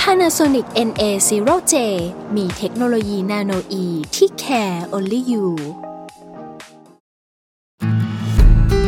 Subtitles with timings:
[0.00, 1.74] Panasonic NA0J
[2.36, 3.84] มีเทคโนโลยีนาโนอี
[4.14, 5.46] ที่ care only you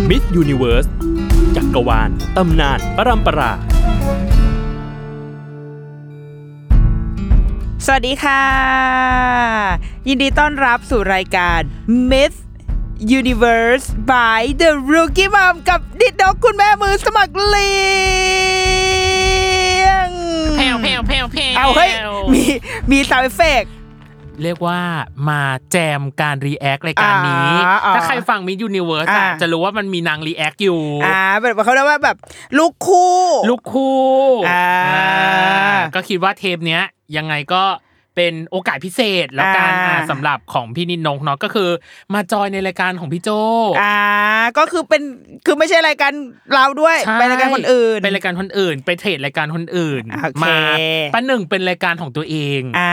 [0.09, 0.87] Myth Universe
[1.56, 3.52] จักรวาลตำนานปรัมปรา
[7.84, 8.43] สวัสดีค่ะ
[10.09, 11.60] ยินดีต้อนรับสู่รายการ
[12.10, 12.38] Myth
[13.18, 19.55] Universe by The Rookie Mom กับนิดนกคุณแม่มือสมัครเลี้
[19.88, 20.08] ยง
[20.56, 21.90] แผ่วแผ่วแผ่วแผ่วเอาเฮ้ย
[22.32, 22.42] มี
[22.90, 23.65] มี sound effect
[24.42, 24.80] เรียกว่า
[25.28, 32.16] มาแจมการ react รายการนี้อ่าอ่าถ้าใครฟังมิ s ยูนิเวิร์สอ่าจะรู้ว่ามันมีนาง react อยู่อ่าแบบเขาเรียกว่าแบบ
[32.59, 33.16] ลูกคู่
[33.51, 34.06] ลูกคู่
[34.48, 36.82] อ่าอ่าก็คิดว่าเทปเนี้ย
[37.16, 37.62] ยังไงก็
[38.16, 41.70] เป็นโอกาสพิเศษแล้วกันอ่าอ่าสำหรับของพี่นิดนกเนาะก็คือ
[42.14, 43.28] มาจอยในรายการของพี่โจ
[43.80, 43.96] อ่า
[44.59, 45.02] ก็คือเป็น
[45.46, 46.12] คือไม่ใช่รายการ
[46.52, 50.56] เราด้วยใช่เป็นรายการคนอื่นเป็นรายการคนอื่น ไปเทรดรายการคนอื่นโอเคมา
[51.14, 52.92] ประหนึ่งเป็นรายการของตัวเองอ่า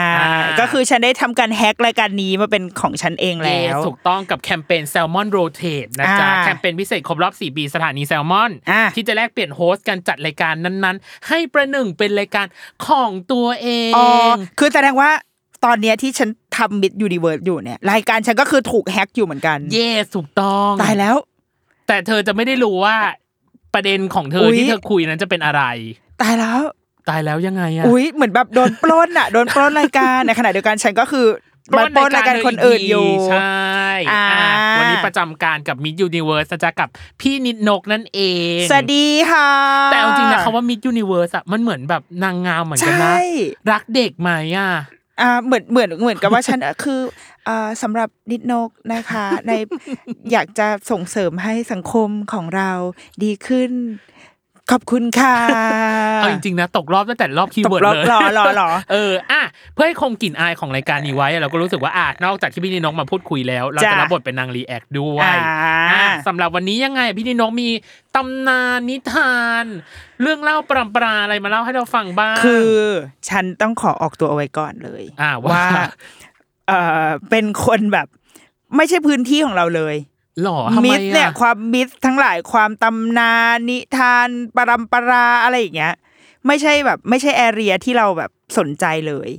[0.60, 12.48] ก็คือฉันได้ทำการแฮกรายการนี้มาเป็นของฉันเองแล้วเอถูกต้องกับแคมเปญ Salmon Rotate นะจ๊ะอ่าแคมเปญพิเศษครบรอบ4ปีสถานีแซลมอนอ่าที่จะแลกเปลี่ยนโฮสต์การจัดรายการนั้นๆ ให้ประหนึ่งเป็นรายการ
[12.88, 14.08] ของตัวเองอ๋อ
[14.60, 15.12] คือแสดงว่า
[15.66, 21.16] ตอนเนี้ยที่ฉันทำ Myth Universe อยู่เนี่ยรายการฉันก็คือถูก hack อยู่เหมือนกันเย่ถูกต้องตายแล้ว
[21.88, 22.96] แต่เธอจะไม่ได้รู้ว่า
[23.74, 25.62] ประเด็นของเธออุ๊ยที่เธอคุยนั้นจะเป็นอะไร
[26.22, 26.62] ตายแล้ว
[27.10, 31.28] ตายแล้วยังไงอะอุ้ยเหมือนแบบโดนปล้นอะโดนปล้นรายการในขณะเดียวกันฉันก็คือ
[31.78, 36.90] มันปล้นรายการคนอื่นอยู่ใช่อ่าอะวันนี้ประจำการกับมิ s ยูนิเวิร์สจะกับ
[37.22, 38.22] พี่นิดนกนั่นเอ
[38.58, 39.50] งสวัสดีค่ะ
[39.92, 43.20] แต่เอาจริงนะคำว่ามิ s ยูนิเวิร์สอะมันเหมือนแบบนางงามเหมือนกันนะใช่
[43.72, 44.70] รักเด็กไหมอะ
[45.22, 47.02] อ่าเหมือนเหมือนเหมือนกับว่าฉันคือ
[47.48, 49.52] อ่าสำหรับนิดนกนะคะ ใน
[50.32, 52.72] อยากจะส่งเสริมให้สังคมของเรา
[53.24, 53.72] ดีขึ้น
[54.72, 55.36] ขอบคุณค่ะ
[56.20, 59.42] เอาจริงๆนะตกรอบตั้งแต่รอบคีย์เวิร์ดตกรอบเลยหรอหรอหรอเอออะ
[59.74, 65.36] เพื่อให้คงกลิ่นอายของรายการนี้ไว้เราก็รู้สึกว่าอะนอกจากที่พี่นิดนกมาพูดคุยแล้ว เราจะจ้ะรับบทเป็นนาง react ด้วยอ่า
[65.92, 67.70] อะสำหรับวันนี้ยังไงพี่นิดนกมี
[68.16, 69.66] ตำนานนิทาน
[70.22, 72.78] เรื่องเล่าปรำปราอะไรมาเล่าให้เราฟังบ้างคือ
[73.30, 75.64] ฉันต้องขอออกตัวเอาไว้ก่อนเลย อ่าว่า
[76.68, 76.74] เอ
[77.06, 78.08] อเป็นคนแบบ
[78.76, 79.96] ไม่ใช่พื้นที่ของเราเลย
[80.42, 85.94] หล่อทำไมมิสเนี่ยอะความมิสทั้งหลายความตำนานนิทานปรำปราอะไรอย่างเงี้ย
[86.48, 89.30] ไม่ใช่แบบ ไม่ใช่แอเรียที่เราแบบสนใจเลย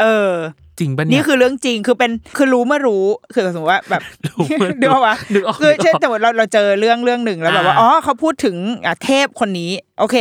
[0.00, 0.32] เออ
[0.78, 3.04] จริงปะเนี่ยนี่คือเรื่องจริงคือเป็นคือรู้เมื่อรู้
[3.34, 9.70] คือสมมติว่าแบบรู้เมื่อรู้ดูว่านึกออกคือนึกออกเช่นสมมติเราเราเจอเรื่องเรื่องหนึ่งแล้วแบบว่าอ่าอ๋อเขาพูดถึงอะเทพคนนี้
[10.00, 10.16] โอเค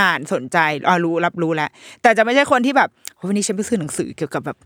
[0.00, 0.58] อ่านสนใจ
[0.88, 1.70] อ๋อรู้รับรู้แล้ว
[2.02, 4.56] แต่จะไม่ใช่คนที่แบบโอ้ วันนี้ฉันไปซื้อหนังสือเกี่ยวกับแบบ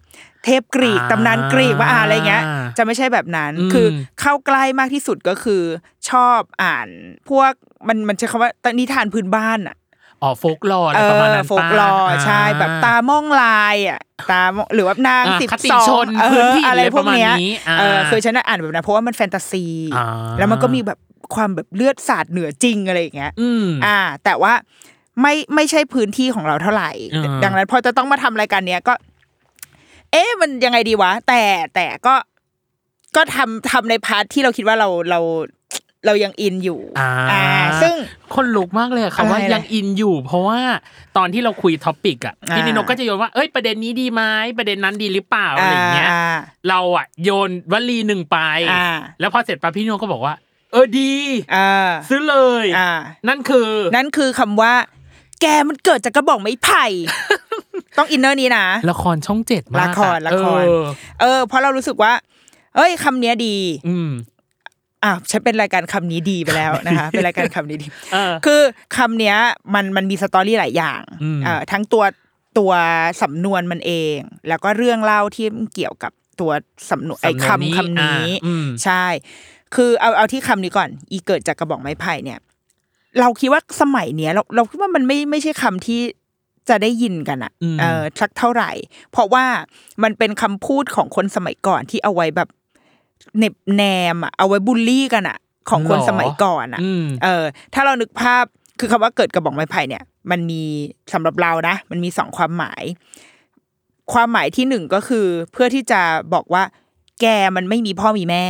[0.44, 2.42] เทพกรีกตำนานกรีกมาอ่านอะไรเงี้ย
[2.78, 3.86] จะไม่ใช่แบบนั้นอืมคือ
[4.20, 5.62] เข้าใกล้มากที่สุดก็คือ
[6.10, 6.88] ชอบอ่าน
[7.30, 7.52] พวก
[7.88, 9.76] มันมันใช้คำว่านิทานพื้นบ้านอะ
[10.22, 19.64] อ๋อโฟกลอร์อะไรเอประมาณอนั้นโฟกลอร์ใช่แบบตามองลายอะตามองหรือว่านางอ่าสิบคติสอชงนเอพื้นอที่อะไรพวกเนี้ยอะไรประมาณนี้อ่าเออคือฉันน่ะอ่านแบบนั้นเพราะว่ามันแฟนตาซี
[19.96, 20.06] อ่า
[20.38, 20.98] แล้วมันก็มีแบบ
[21.34, 24.52] ความแบบเลือดสาดเหนือจริงอะไรอย่างเงี้ยอืมอ่า แต่ว่า
[25.22, 28.94] ไม่ไม่ใช่พื้นที่ของเราเท่าไหร่อ่าดังนั้นพอจะต้องมาทำรายการเนี้ยก็
[30.12, 31.42] เอ๊ะมันยังไงดีวะ แต่
[31.74, 32.14] แต่ก็
[33.16, 35.20] ก็ทำทำใน part ที่เราคิดว่าเราเรา
[36.06, 37.42] เรายัง in อยู่อ่า
[37.82, 37.94] ซึ่ง
[38.34, 40.60] คนลุกมากเลยอะค่ะว่าอะไรยัง in อยู่ เพราะว่า
[41.16, 44.22] ตอนที่เราคุย topic อะอ่าพี่นิดนกก็จะโยนว่าเอ้ยประเด็นนี้ดีไหม
[44.58, 46.36] ประเด็นนั้นดีหรือเปล่าอะไรอย่างเงี้ยอ่า
[46.68, 48.38] เราอะโยนวลีหนึ่งไป
[48.72, 48.88] อ่า
[49.20, 50.34] แล้วพอเสร็จปั๊บพี่นิดนกก็บอกว่า
[50.72, 51.12] เออดี
[51.54, 52.90] อ่าซื้อเลยอ่า
[53.28, 54.72] นั่นคือ นั่นคือคำว่า
[55.40, 56.86] แกมันเกิดจากกระบอกไม้ไผ่
[57.98, 60.84] ต้อง inner นี้นะ ละครช่องเจ็ดมากอละครละครเออ
[61.20, 62.12] เออ เพราะเรารู้สึกว่า
[62.76, 63.56] เอ้ยคำเนี้ยดี
[63.88, 64.10] อืม
[65.04, 68.62] อะฉันเป็นรายการคำนี้ดีไปแล้วนะคะ เป็นรายการคำนี้ดีเออคือ
[68.96, 69.36] คำเนี้ย
[69.74, 72.04] มันมันมี story หลายอย่างอืมเอ่อทั้งตัว
[72.58, 72.72] ตัว
[73.22, 74.18] สำนวนมันเอง
[74.48, 76.50] แล้วก็เรื่องเล่าที่เกี่ยวกับตัว
[76.90, 79.04] สำนวนไอ้สำนวนนี้คำคำนี้อ่าอืมใช่
[79.74, 82.38] คือเอาเอาที่คำนี้ก่อน อีเกิดจากกระบอกไม้ไผ่เนี่ย
[83.20, 86.00] เราคิดว่าสมัยเนี้ยเราเราคิดว่ามันไม่ไม่ใช่คำที่
[86.68, 88.70] จะได้ยินกันอะอืมเออสักเท่าไหร่
[89.12, 89.44] เพราะว่า
[90.02, 92.48] มันเป็นคำพูดของคนสมัยก่อนที่เอาไว้แบบ
[93.36, 93.82] เหน็บแน
[94.14, 95.38] มอะเอาไว้บูลลี่กันอะ
[95.70, 97.44] ของคนหรอสมัยก่อนอะอืมเออ
[97.74, 98.44] ถ้าเรานึกภาพ
[98.80, 100.62] คือคำว่าเกิดกระบอกไม้ไผ่เนี่ย มันมี
[101.12, 102.82] สำหรับเรานะ มันมีสองความหมาย
[104.12, 106.00] ความหมายที่หนึ่งก็คือเพื่อที่จะ
[106.34, 106.62] บอกว่า
[107.20, 107.26] แก
[107.56, 108.46] มันไม่มีพ่อมีแม่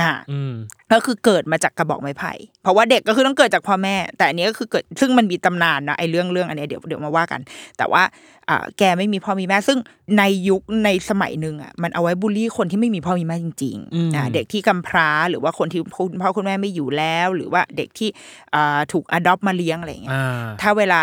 [0.00, 0.52] อ่าอืม
[0.92, 2.32] ก็คือเกิดมาจากกระบอกไม้ไผ่
[2.62, 7.40] เพราะว่าเด็กก็คือต้องเกิดจากพ่อแม่ แต่อันนี้ก็คือเกิดซึ่งมันมีตำนานนะไอ้เรื่องเรื่องอันเนี้ยเดี๋ยวเดี๋ยวมาว่ากัน
[7.78, 8.02] แต่ว่า
[8.48, 9.78] อ่าแกไม่มีพ่อมีแม่ ซึ่ง
[10.18, 18.08] ในยุคในสมัยหนึ่งอะมันเอาไว้บูลลี่คนที่ไม่มีพ่อมีแม่จริงอืมๆอ่าเด็กที่กำพร้าหรือว่าคนที่คุณพ่อคุณแม่ไม่อยู่แล้ว หรือว่าเด็กที่
[18.54, 21.00] อ่าถูกอดอปมาเลี้ยงอะไรอย่างเงี้ยอ่าถ้าเวลา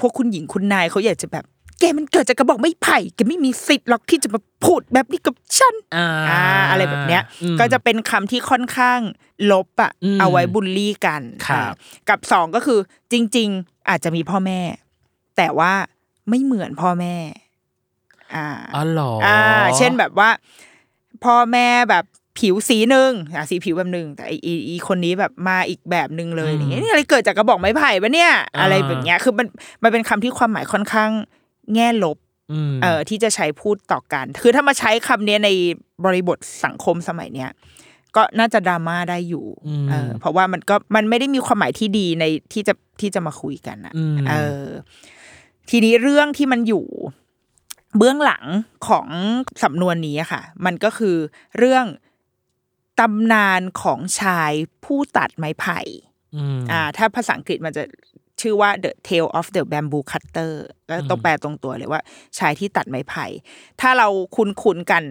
[0.00, 1.44] พวกคุณหญิงคุณนายเขาอยากจะแบบ
[1.80, 6.40] แกมันเกิดจากกระบอกไม้ไผ่แกไม่มีสิทธิ์หรอกที่จะมาพูดแบบนี้กับฉันอ่าอ่า
[6.70, 9.00] อะไรแบบเนี้ยอืมก็จะเป็นคำที่ค่อนข้าง
[9.50, 11.70] ลบอะอืมเอาไว้บูลลี่กันครับอ่า
[12.08, 12.78] กับสองก็คือ
[13.12, 14.60] จริง ๆ อาจจะมีพ่อแม่
[15.36, 15.72] แต่ว่า
[16.30, 17.14] ไม่เหมือนพ่อแม่
[18.34, 19.40] อ่าอ๋อเหรอออ่า
[19.76, 20.30] เช่นแบบว่า
[21.24, 22.04] พ่อแม่แบบ
[22.38, 29.46] ผิวสีหนึ่งอะสีผิวแบบหนึ่งแต่ไออีอีคนนี้แบบมาอีกแบบหนึ่งเลยอย่างเงี้ยนี่อะไรเกิดจากกระบอกไม้ไผ่ปะเนี่ย อะไรแบบเนี้ยคือมัน
[29.82, 31.10] มันเป็นคำที่ความหมายค่อนข้าง
[31.74, 32.18] แง่ลบ
[32.52, 35.50] อืมเอ่อที่จะใช้พูดต่อกัน คือถ้ามาใช้คำเนี้ยใน
[36.04, 37.50] บริบทสังคมสมัยเนี้ย
[38.16, 44.66] ก็น่าจะดราม่าได้อยู่อืมเออเพราะว่ามันก็มันไม่ได้มีความหมายที่ดีในที่จะที่จะมาคุยกันอะอืมเออ
[45.70, 46.86] ทีนี้เรื่องที่มันอยู่
[47.96, 48.44] เบื้องหลัง
[48.88, 49.06] ของ
[49.62, 51.16] สำนวนนี้อะค่ะ มันก็คือ
[51.58, 51.86] เรื่อง
[53.00, 54.52] ตำนานของชาย
[54.84, 55.80] ผู้ตัดไม้ไผ่
[56.36, 57.82] อืมอ่า ถ้าภาษาอังกฤษมันจะ
[58.42, 60.52] ชื่อว่า the tale of the bamboo cutter
[60.88, 62.00] ก็ต้องแปลตรงตัวเลยว่า
[62.38, 63.26] ชายที่ตัดไม้ไผ่
[63.80, 65.02] ถ้าเราคุ้นคุ้นๆกัน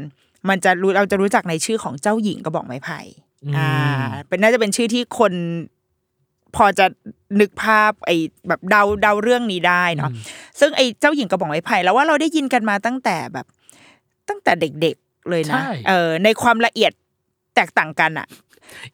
[0.49, 2.99] มันจะรู้เราจะรู้จักในชื่อของเจ้าหญิงกระบอกไม้ไผ่
[3.57, 3.71] อ่า
[4.27, 5.33] เป็นน่าจะเป็นชื่อที่คน
[6.55, 6.85] พอจะ
[7.39, 8.15] นึกภาพไอ้
[8.47, 10.11] แบบเดาเดาเรื่องนี้ได้เนาะ
[10.59, 13.45] ซึ่งไอ้เจ้าหญิงกระบอกไม้ไผ่แล้วว่าเราได้ยินกันมาตั้งแต่แบบ
[14.29, 16.91] ตั้งแต่เด็กๆเลยนะใช่เออในความละเอียด
[17.55, 18.27] แตกต่างกันอะ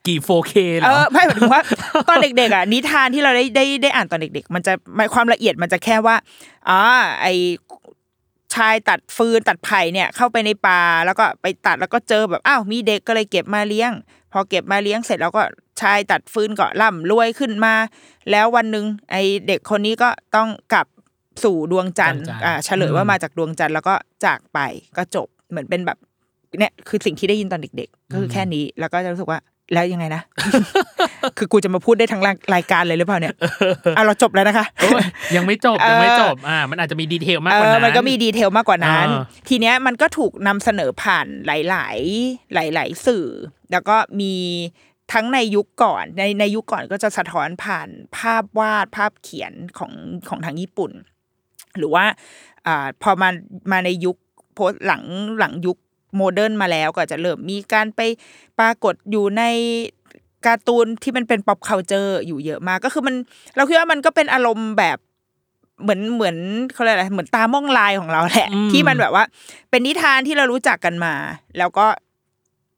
[0.07, 1.61] กี่ 4K เหรเอออไม่หมายถึงว่า
[2.09, 6.15] ตอนเด็กๆอะนิทานที่เราได้ได้ได้อ่านตอนเด็ก ๆ มันจะมันความละเอียดมันจะแค่ว่า
[6.69, 6.79] อ๋อ
[7.21, 7.27] ไอ
[8.55, 13.91] ชายตัดฟืนตัดไผ่เนี่ยเข้าไปในป่าแล้วก็ไปตัดแล้วก็เจอแบบอ้าวมีเด็กก็เลยเก็บมาเลี้ยง
[14.31, 15.43] พอเก็บมาเลี้ยงเสร็จแล้วก็
[15.81, 17.73] ชายตัดฟืนก็ร่ำรวยขึ้นมา
[18.31, 19.15] แล้ววันหนึ่งไอ
[19.47, 20.87] เด็กคนนี้ก็ต้องกลับ
[21.43, 23.93] สู่ดวงจันทร์ดวงจันทร์อ่าเฉลยว่ามาจากดวงจันทร์แล้วก็
[24.25, 24.59] จากไป
[24.97, 25.97] ก็จบเหมือนเป็นแบบ
[26.59, 29.39] เนี่ยคือสิ่งที่ได้ยินตอนเด็ก ๆ ก็คือแค่นี้แล้วก็จะรู้สึกว่า
[29.73, 30.21] แล้วยังไงนะ
[31.37, 32.21] คือกูจะมาพูดได้ทั้ง
[32.55, 33.33] รายการเลยหรือเปล่าเนี่ย
[33.97, 35.03] อะเราจบแล้วนะคะโอ้ย
[35.35, 41.97] ยังไม่จบเออยังไม่จบอ่ามันอาจจะมีดีเทลมากเอกว่าอนั้นมันก็มีดีเทลมากกว่านั้นอ่าทีเนี้ยมันก็ถูกนำเสนอผ่านหลาย
[42.71, 43.27] ๆ หลาย ๆ สื่อ
[43.71, 44.33] แล้วก็มี
[45.13, 49.93] ทั้งในยุคก่อนในในยุคก่อนก็จะสะท้อนผ่านภาพวาดภาพเขียนของ
[50.29, 50.91] ของทางญี่ปุ่น
[51.77, 52.05] หรือว่า
[52.67, 53.29] อ่าพอมา
[53.71, 54.17] มาในยุค
[54.53, 55.03] โพสหลัง
[55.39, 55.77] หลังยุค
[56.17, 58.01] โมเดิร์นมาแล้วก็จะเริ่มมีการไป
[58.59, 59.43] ปรากฏอยู่ใน
[60.45, 63.15] การ์ตูนที่มันเป็น pop culture อยู่เยอะมากก็คือมัน
[63.55, 64.97] เราคิดว่ามันก็เป็นอารมณ์แบบ
[65.83, 66.37] เหมือนเหมือน
[66.73, 69.23] เขาเรียกอะไรเหมือนตาม่องลายของเราแหละอืมที่มันแบบว่า
[69.69, 71.13] เป็นนิทานที่เรารู้จักกันมา
[71.57, 71.85] แล้วก็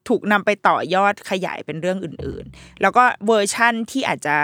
[0.08, 4.38] ถูกนำไปต่อยอดขยายเป็นเรื่องอื่น ๆ แล้วก็เวอร์ชั่นที่อาจจะ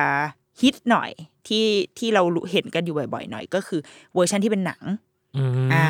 [0.62, 1.12] ฮิตหน่อย
[1.48, 1.66] ที่
[1.98, 3.80] ที่เราเห็นกันอยู่บ่อย ๆ หน่อย ก็คือ
[4.16, 4.84] เวอร์ชันที่เป็นหนัง
[5.38, 5.88] อืมอ่า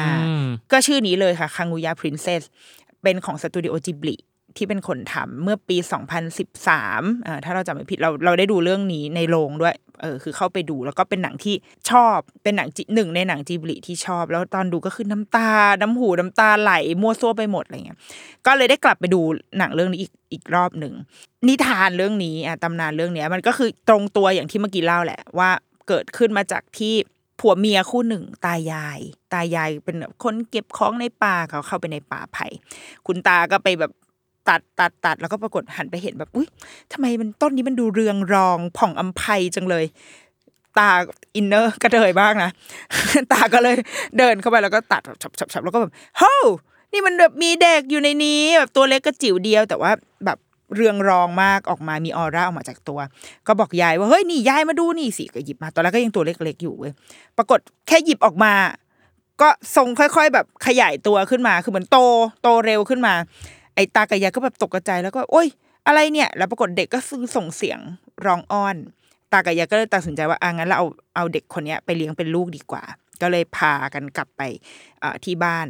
[0.71, 2.44] ก็ชื่อนี้เลยค่ะคัง u ยาพรินเซส
[3.03, 4.15] เป็นของสตูดิโอจิบลิ
[4.57, 5.77] ที่เป็นคนทำเมื่อปี
[6.51, 11.56] 2013อ่าถ้าเราจำไม่ผิดเราเราได้ดูเรื่องนี้ในโรงด้วยเออคือเข้าไปดูแล้วก็เป็นหนังที่
[11.89, 15.51] ชอบเป็นหนังจิหนึ่งในหนังจิบลิที่ชอบ แล้วตอนดูก็คือน้ำตา
[15.81, 17.98] น้ำหูน้ำตาไหลมั่วซั่วไปหมดอะไรเงี้ย
[18.45, 19.21] ก็เลยได้กลับไปดู
[19.57, 20.94] หนังเรื่องนี้อีกอีกรอบหนึ่ง
[21.47, 25.49] นิทานเรื่องนี้อะตำนานเรื่องเนี้ยมันก็คือตรงตัวอย่างที่เมื่อกี้เล่าแหละว่า
[25.87, 26.94] เกิดขึ้นมาจากที่
[27.42, 29.00] ผัวเมียคู่หนึ่ง ตายาย
[29.33, 32.45] ตายายเป็นแบบคนเก็บของในป่าเขาเข้าไปในป่าไผ่
[33.07, 33.92] คุณตาก็ไปแบบ
[34.50, 36.48] ตัดตัดตัดแล้วก็ปรากฏหันไปเห็นแบบอุ้ย
[36.92, 39.21] ทำไมมันต้นนี้มันดูเรืองรองผ่องอำไพ
[39.56, 39.86] จังเลย
[40.78, 40.90] ตา
[41.35, 42.52] inner กระเทยบ้างนะ
[43.31, 43.76] ตาก็เลย
[44.18, 46.36] เดินเข้าไปแล้วก็ตัดฉับฉับฉับแล้วก็แบบเฮ้
[46.94, 49.92] นี่มันแบบมีเด็กอยู่ในนี้แบบตัวเล็กกระจิ๋วเดียวแต่ว่า
[50.26, 50.38] แบบ
[50.75, 52.99] เรืองรองมากออกมามีออร่าออกมาจากตัว
[53.47, 56.94] ก็บอกยายว่าเฮ้ยนี่ยายมาดูนี่สิก็หยิบมาตอนแรกก็ยังตัวเล็กๆอยู่เว้ย
[57.37, 58.54] ปรากฏแค่หยิบออกมา
[59.42, 61.97] ก็ทรงค่อย ๆ แบบขยายตัวขึ้นมา คือเหมือนโต
[62.42, 63.13] โตเร็วขึ้นมา
[63.75, 65.47] ไอ้ตากับยายก็แบบตกใจแล้วก็โอ๊ย
[65.87, 67.80] อะไรเนี่ย แล้วปรากฏเด็กก็คือส่งเสียง
[68.25, 68.75] ร้องอ้อน
[69.31, 72.83] ตากับยายก็เลยตัดสินใจว่าอะงั้นเราเอาเอาเด็กคนเนี้ยไปเลี้ยงเป็นลูกดีกว่า
[73.21, 74.42] ก็เลยพากันกลับไป
[75.25, 75.68] ที่บ้าน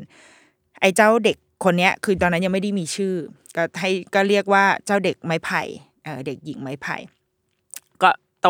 [0.81, 3.13] ไอ้เจ้าเด็ก คนเนี้ยคือตอนนั้นยังไม่ได้มีชื่อ
[3.55, 5.61] ก็ให้ก็เรียกว่าเจ้าเด็กไม้ไผ่
[6.25, 6.95] เด็กหญิงไม้ไผ่
[8.01, 8.09] ก็
[8.41, 8.47] โต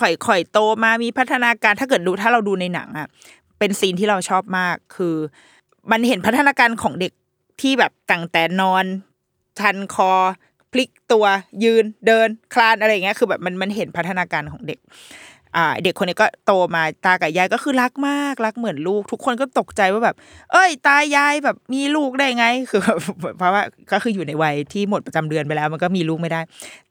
[0.00, 3.08] ค่อยๆโตมามีพัฒนาการถ้าเกิดดูถ้าเราดูในหนังอะ
[3.58, 5.16] เป็นซีนที่เราชอบมากคือ
[5.90, 7.12] มันเห็นพัฒนาการของเด็ก
[7.60, 8.84] ที่แบบตั้งแต่นอน
[9.58, 10.12] ชันคอ
[10.72, 11.26] พลิกตัว
[11.64, 14.78] ยืนเดินคลานอะไรอย่างเงี้ยคือแบบมันมันเห็นพัฒนาการของเด็ก
[15.82, 20.16] เด็กคนนี้ก็โตมาตากับยายก็คือรักมากรักเหมือนลูก ทุกคนก็ตกใจว่าแบบ
[20.52, 22.80] เอ้ย ตายายแบบมีลูกได้ไง คือ
[23.38, 26.40] เพราะว่าก็คืออยู่ในวัยที่หมดประจำเดือนไปแล้ว มันก็มีลูกไม่ได้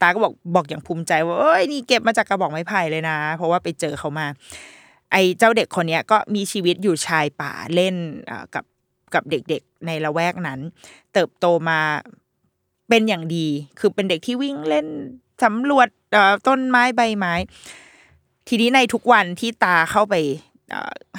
[0.01, 4.27] ตาก็บอกบอกอย่างภูมิใจว่าเอ้ยนี่เก็บมาจากกระบอกไม้ไผ่เลยนะ เพราะว่าไปเจอเขามา
[5.11, 7.95] ไอ้เจ้าเด็กคนนี้ก็มีชีวิตอยู่ชายป่าเล่น
[8.55, 8.65] กับ
[9.13, 10.59] กับเด็กๆในละแวกนั้น
[11.13, 11.79] เติบโตมา
[12.89, 13.47] เป็นอย่างดี
[13.79, 14.87] คือเป็นเด็กที่วิ่งเล่น
[15.43, 15.87] สำรวจ
[16.47, 17.33] ต้นไม้ใบไม้
[18.47, 20.15] ทีนี้ในทุกวันที่ตาเข้าไป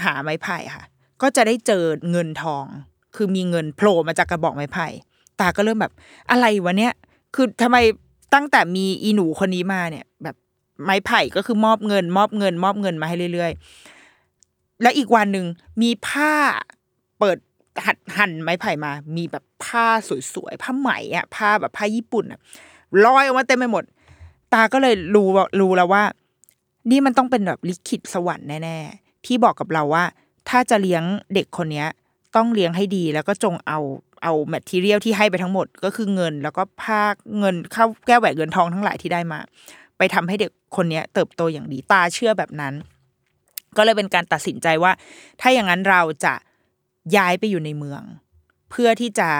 [0.05, 0.85] หาไม้ไผ่ค่ะ
[1.23, 2.65] ก็จะได้เจอเงินทอง
[3.17, 4.87] คือมีเงินโผล่มาจากกระบอกไม้ไผ่
[5.41, 5.93] ตาก็เริ่มแบบ
[6.31, 6.93] อะไรวะเนี่ย
[7.35, 7.77] คือทำไม
[8.35, 10.37] ตั้งแต่มีอีหนูคนนี้มาเนี่ย แบบ
[10.85, 15.47] ไม้ไผ่ก็คือมอบเงิน มอบเงิน มอบเงินมาให้เรื่อยๆ แล้วอีกวันหนึ่ง
[15.83, 16.35] มีผ้า
[17.19, 17.39] เปิด
[17.85, 19.87] หัดหั่นไม้ไผ่มา มีแบบผ้า
[20.35, 22.41] สวยๆผ้าไหมอะผ้าแบบผ้าญี่ปุ่นอะ
[23.05, 23.85] ลอยออกมาเต็มไปหมด
[24.55, 25.29] ตาก็เลยรู้
[25.61, 26.03] รู้แล้วว่า
[26.91, 30.05] นี่มันต้องเป็นแบบลิขิตสวรรค์แน่ๆที่บอกกับเราว่า
[30.49, 31.89] ถ้าจะเลี้ยงเด็กคนเนี้ย
[32.37, 33.81] ต้องเลี้ยงให้ดีแล้วก็จงเอา
[34.23, 37.01] เอาแมททีเรียลที่ให้ไปทั้งหมดก็คือเงิน แล้วก็ผ้า
[37.39, 39.39] เงินเข้าแก้วแหวนเงินทองทั้งหลายที่ได้มา
[39.99, 42.75] ไปทำให้เด็กคนเนี้ย เติบโตอย่างดีตาเชื่อแบบนั้น
[43.77, 44.93] ก็เลยเป็นการตัดสินใจว่า
[45.41, 46.35] ถ้าอย่างนั้นเราจะ
[47.17, 48.03] ย้ายไปอยู่ในเมือง
[48.71, 49.31] เพื่อที่จะ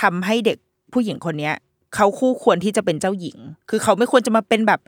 [0.00, 0.58] ทำให้เด็ก
[0.92, 1.54] ผู้หญิงคนเนี้ย
[1.94, 3.38] เขาคู่ควรที่จะเป็นเจ้าหญิง
[3.70, 4.80] คือเขาไม่ควรจะมาเป็นแบบ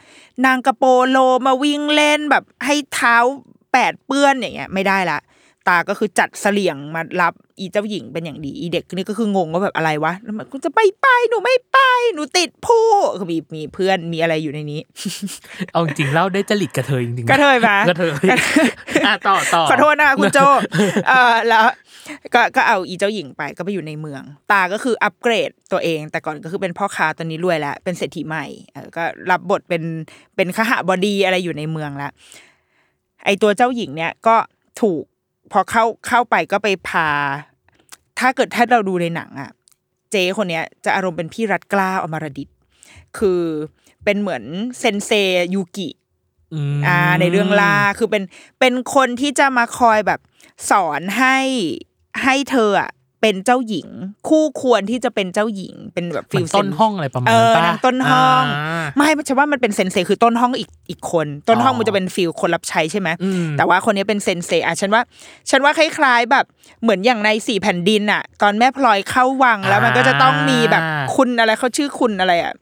[0.46, 3.16] นางกระโปโลมาวิ่งเล่นแบบให้เท้า
[3.72, 5.18] แปดเปื้อนอย่างเงี้ยไม่ได้ละ
[5.68, 11.78] ตาก็คือจัดเสลี่ยงมารับอีเจ้าหญิงเป็นอย่างดีอีเด็กนี่ก็คืองงว่าแบบอะไรวะแล้วมันกูจะไปไปหนูไม่ไป
[12.14, 12.86] หนูติดผู้
[13.18, 14.80] คือมีมีเพื่อนมีอะไรอยู่ในนี้
[15.72, 18.10] เอาจริงๆเล่าได้จริตกระเทยจริงๆนกระเทยปะกระเทย
[19.06, 20.38] อะต่อต่อขอโทษนะคะคุณโจ
[21.08, 21.64] เออแล้ว
[22.34, 29.82] ก็ก็เอาอีเจ้าหญิงไปก็ไปอยู่ในเมือง ตาก็คืออัปเกรดตัวเอง แต่ก่อนก็คือเป็นพ่อค้าตอนนี้รวยแล้วเป็นเศรษฐีใหม่เออก็รับบทเป็น
[30.36, 32.12] เป็นขหบดีอะไรอยู่ในเมืองแล้ว
[33.24, 34.36] ไอตัวเจ้าหญิงเนี่ยก็
[34.80, 35.02] ถูก
[35.52, 37.08] พอเข้าเข้าไปก็ไปพา
[38.18, 39.50] ถ้าเกิดถ้าเราดูในหนังอะ
[40.10, 42.48] เจ๊คนเนี้ยจะอารมณ์เป็นพี่รัดเกล้าอมรดิต
[43.18, 43.42] คือ
[44.04, 44.44] เป็นเหมือน
[44.78, 45.10] เซนเซ
[45.54, 46.56] ยูกิม
[46.86, 48.22] อ่า ในเรื่องล่าคือเป็น
[48.60, 50.20] เป็นคนที่จะมาคอยแบบ
[50.70, 51.38] สอนให้
[52.24, 52.90] ให้เธออะ
[53.22, 53.88] เป็นเจ้าหญิง
[54.28, 65.02] คู่ควรที่จะเป็นเจ้าหญิง เป็นแบบเหมืฟิอลนต้นห้องอะไรประมาณเอนั้นอปะนางต้นห้องาไม่ฉันว่ามันเป็นเซนเซคือต้นห้องอีกอีกคน ต้นห้องอ๋อมันจะเป็นฟิลคนรับใช้ใช่ไหมอืมแต่ว่าคนนี้เป็นเซนเซอะฉันว่า
[65.50, 66.44] ฉันว่าคล้ายๆแบบ
[66.82, 70.82] เหมือนอย่างในสี่แผ่นดินอะ ตอนแม่พลอยเข้าวังแล้วมันก็จะต้องมีแบบ
[71.16, 72.61] คุณอะไรเขาชื่อคุณอะไรอะช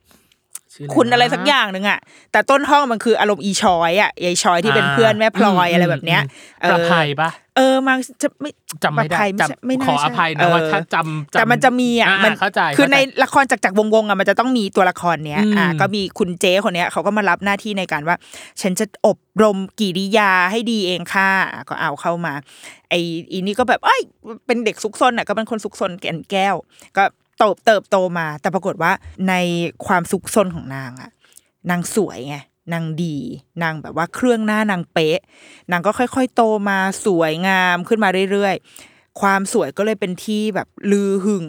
[0.95, 1.99] คุณอะไรสักอย่างหนึ่งอะ
[2.31, 6.21] แต่ต้นห้องมันคืออารมณ์อีชอยอะยายชอยที่เป็นเพื่อนแม่พลอยอะไรแบบเนี้ย
[6.61, 8.51] เอประอภัยปะเออมันจะไม่
[8.83, 18.15] จำไม่ได้ประภัยไม่ใช่จำไม่น่าขออใช่ภัยนะเออว่าถ้าจำจำแต่มันจะมีอะอ่ามันเข้าใจคือในเข้าใจละครจากจากวงวงๆอะมันจะต้องมีตัวละครเนี้ยอืมอ่าก็มีคุณเจ้คนเนี้ยเขาก็มารับหน้าที่ในการว่า
[18.61, 22.33] ฉันจะอบรมกิริยาให้ดีเองค่ะอะก็เอาเข้ามา
[22.89, 22.99] ไอ้
[23.31, 24.01] อีนี่ก็แบบเอ้ย
[24.45, 26.55] เป็นเด็กซุกซนอะก็เป็นคนซุกซนแก่นแก้ว
[26.97, 27.03] ก็
[27.41, 28.91] เติบเติบโตมา แต่ปรากฏว่า
[29.29, 29.33] ใน
[29.85, 31.11] ความซุกซนของนางอะ
[31.69, 32.37] นางสวยไง
[32.73, 33.17] นางดี
[33.63, 35.19] นางแบบว่าเครื่องหน้านางเป๊ะ
[35.71, 41.45] นางก็ค่อย ๆ โตมาสวยงามขึ้นมาเรื่อยๆ ความสวยก็เลยเป็นที่แบบลือหึง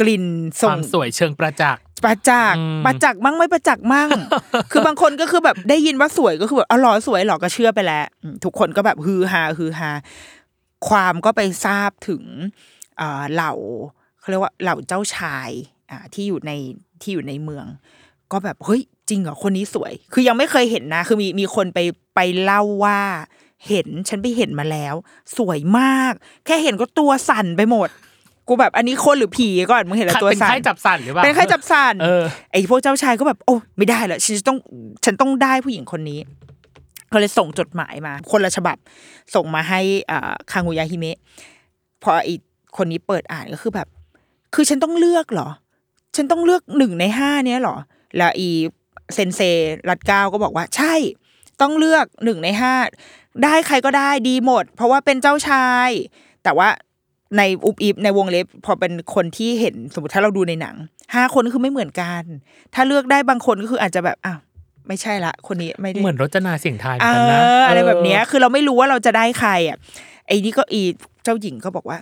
[0.00, 0.24] กลิ่น
[0.58, 4.08] คส่งวามสวยเชิงประจักษ์ประจักษ์อืมประจักษ์มั่งไม่ประจักษ์มั่ง
[4.70, 9.90] คือบางคนก็คือแบบได้ยินว่าสวยก็คือแบบอ๋อเหรอสวยเหรอก็เชื่อไปแล้วอืมทุกคนก็แบบฮือฮาฮือฮา
[10.88, 12.22] ความก็ไปทราบถึง
[12.98, 13.52] เอ่อเหล่า
[14.20, 15.50] เขาเรียกว่าเหล่าเจ้าชาย
[15.90, 16.52] อ่าที่อยู่ใน
[17.00, 17.66] ที่อยู่ในเมือง
[18.32, 21.78] ก็แบบเฮ้ยจริงเหรอคนนี้สวย คือยังไม่เคยเห็นนะ คือมีมีคนไป
[22.14, 23.00] ไปเล่าว่า
[23.68, 24.94] เห็นฉันไปเห็นมาแล้ว
[25.36, 26.12] สวยมาก
[26.46, 27.88] แค่เห็นก็ตัวสั่นไปหมด
[28.48, 34.58] กูแบบอันนี้คนหรือผีก่อนมึงเห็นแล้วตัวเป็นสั่นไข้จับสั่นหรือเปล่าเป็นใครจับสั่นเออไอ้พวกเจ้าชายก็แบบโอ้ไม่ได้แล้วฉันจะต้อง
[35.04, 36.20] ฉันต้องได้ผู้หญิงคนนี้
[37.12, 38.76] ก็เลยส่งจดหมายมา คนละฉบับ
[39.34, 41.18] ส่งมาให้อ่าคางูยาฮิเมะ
[42.02, 42.34] พอไอี
[42.76, 43.88] คนนี้เปิดอ่านก็คือแบบ
[44.54, 45.48] คือฉันต้องเลือกเหรอ
[46.16, 47.76] ฉันต้องเลือกหนึ่งในห้าเนี้ยเหรอ
[48.16, 48.48] แล้วอี
[49.14, 49.40] เซนเซ
[49.88, 50.94] รัดเก้าก็บอกว่า ใช่
[51.60, 52.74] ต้องเลือกหนึ่งในห้า
[53.44, 55.90] ได้ใครก็ได้ดีหมด เพราะว่าเป็นเจ้าชาย
[56.44, 56.68] แต่ว่า
[57.38, 60.76] ในอุบอิบในวงเล็บ พอเป็นคนที่เห็นสมมติถ้าเราดูในหนัง
[61.14, 62.22] ห้าคนก็คือไม่เหมือนกัน
[62.74, 64.38] ถ้าเลือกได้บางคนก็คืออาจจะแบบอ้าว
[64.88, 69.76] ไม่ใช่ละ คนนี้ไม่ได้เหมือนรจนาเสียงไทายเหมืเออนกันนะออะไรแบบเนี้ยเออคือเราไม่รู้ว่าเราจะได้ใครอะ
[70.26, 70.82] ไอ้นี่ก็อี
[71.24, 71.98] เจ้าหญิงก็บอกว่า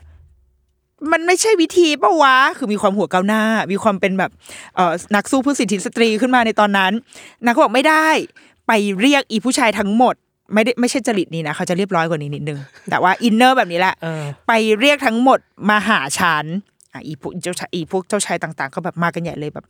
[1.13, 4.31] มันไม่ใช่วิธีปะวะ คือมีความหัวก้าวหน้า มีความเป็นแบบ
[4.77, 6.93] เอ่อนักสู้เพื่อสิทธิสตรีขึ้นมาในตอนนั้น
[7.45, 8.09] นางก็บอกไม่ได้
[8.67, 10.15] ไปเรียกอีผู้ชายทั้งหมด
[10.55, 12.59] ไม่ได้ไม่ใช่จริตนี้นะเขาจะเรียบร้อยกว่านี้นิดนึง
[12.91, 15.39] แต่ว่า inner แบบนี้แหละเออไปเรียกทั้งหมด
[15.71, 16.45] มาหาฉัน
[16.93, 19.65] อะอีพวกเจ้าชายอีพวกเจ้าชายต่างๆ ก็แบบมากันใหญ่เลยแบบ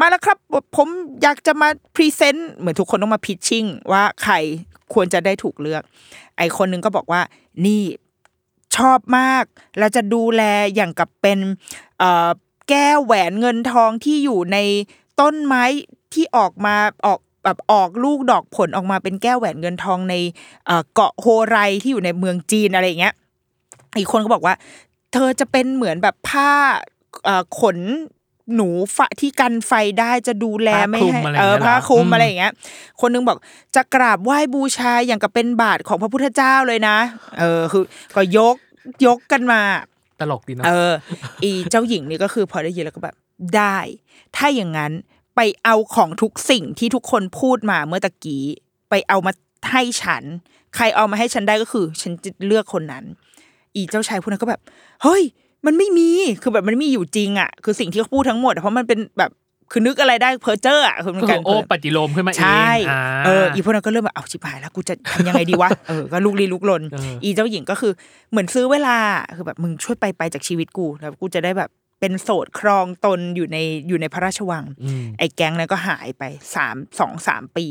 [0.00, 0.36] มาแล้วครับ
[0.76, 0.88] ผม
[1.22, 4.34] อยากจะมา present เหมือนทุกคนต้องมา pitching ว่าใคร
[4.94, 5.82] ควรจะได้ถูกเลือก
[6.38, 7.20] ไอ้คนหนึ่งก็บอกว่า
[7.66, 7.82] นี่
[8.78, 9.44] ชอบมาก
[9.78, 10.42] แล้วจะดูแล
[10.74, 11.38] อย่างกับเป็น
[12.68, 14.58] แก้วแหวนเงินทองที่อยู่ใน
[15.20, 15.64] ต้นไม้
[16.14, 20.14] ที่ออกมาออกแบบออกลูกดอกผลออกมาเป็นแก้วแหวนเงินทองใน
[20.94, 23.14] เกาะโฮไรที่อยู่ในเมืองจีนอะไรอย่างเงี้ย
[23.98, 24.54] อีกคนก็บอกว่า
[25.12, 26.50] เธอจะเป็นเหมือนแบบผ้า
[27.60, 27.78] ขน
[28.54, 32.52] หนูฝะที่กันไฟได้จะดูแลไม่ให้เออผ้าคลุมอืมอะไรอย่างเงี้ย
[33.00, 33.38] คนนึงบอก
[33.76, 36.98] จะกราบไหว้บูชาอย่างกับเป็นบาทของพระพุทธเจ้าเลยนะ
[37.38, 37.84] เออคือ
[38.16, 38.56] ก็ยก
[39.06, 39.60] ยกกันมา
[40.20, 40.92] ตลกดีเนาะเออ
[41.42, 43.16] อีเจ้าหญิงนี่ก็คือพอได้ยินแล้วก็แบบ
[43.56, 43.78] ได้
[44.36, 44.92] ถ้าอย่างนั้น
[45.36, 48.44] ไปเอาของทุกสิ่งที่ทุกคนพูดมาเมื่อตะกี้
[48.90, 49.32] ไปเอามา
[49.70, 50.24] ให้ฉัน
[50.76, 53.04] ใครเอามาให้ฉันได้ก็คือ ฉันจะเลือกคนนั้น
[53.74, 54.60] อีเจ้าชายผู้นั้นก็แบบ
[55.02, 55.22] เฮ้ย
[55.66, 56.10] มันไม่มี
[56.42, 59.30] คือแบบมันไม่มีอยู่จริงอะ คือสิ่งที่เขาพูดทั้งหมดอะเพราะมันเป็นแบบ
[59.70, 67.92] คือนึกอะไรได้เพอเจอร์อะคือมันก็กาคืรอโอ้ปฏิโลมขึ้นมาเองใช่าเอออีพวกนั้นก็เริ่มแบบเอาชิบหายแล้วกูจะทำยังไงดีวะเออก็ลุกลี้ลุกลนเอออีอีเจ้าหญิงก็คือ
[68.30, 68.96] เหมือนซื้อเวลา
[69.36, 71.70] คือแบบมึงช่วยไปไปจากชีวิตกูแล้วกูจะได้แบบ
[72.00, 73.58] เป็นโสดครองตนอยู่ใน
[73.88, 76.22] อยู่ในพระราชวังอืมไอ้แก๊งนั้นก็หายไป
[76.54, 77.66] สามสองสามปี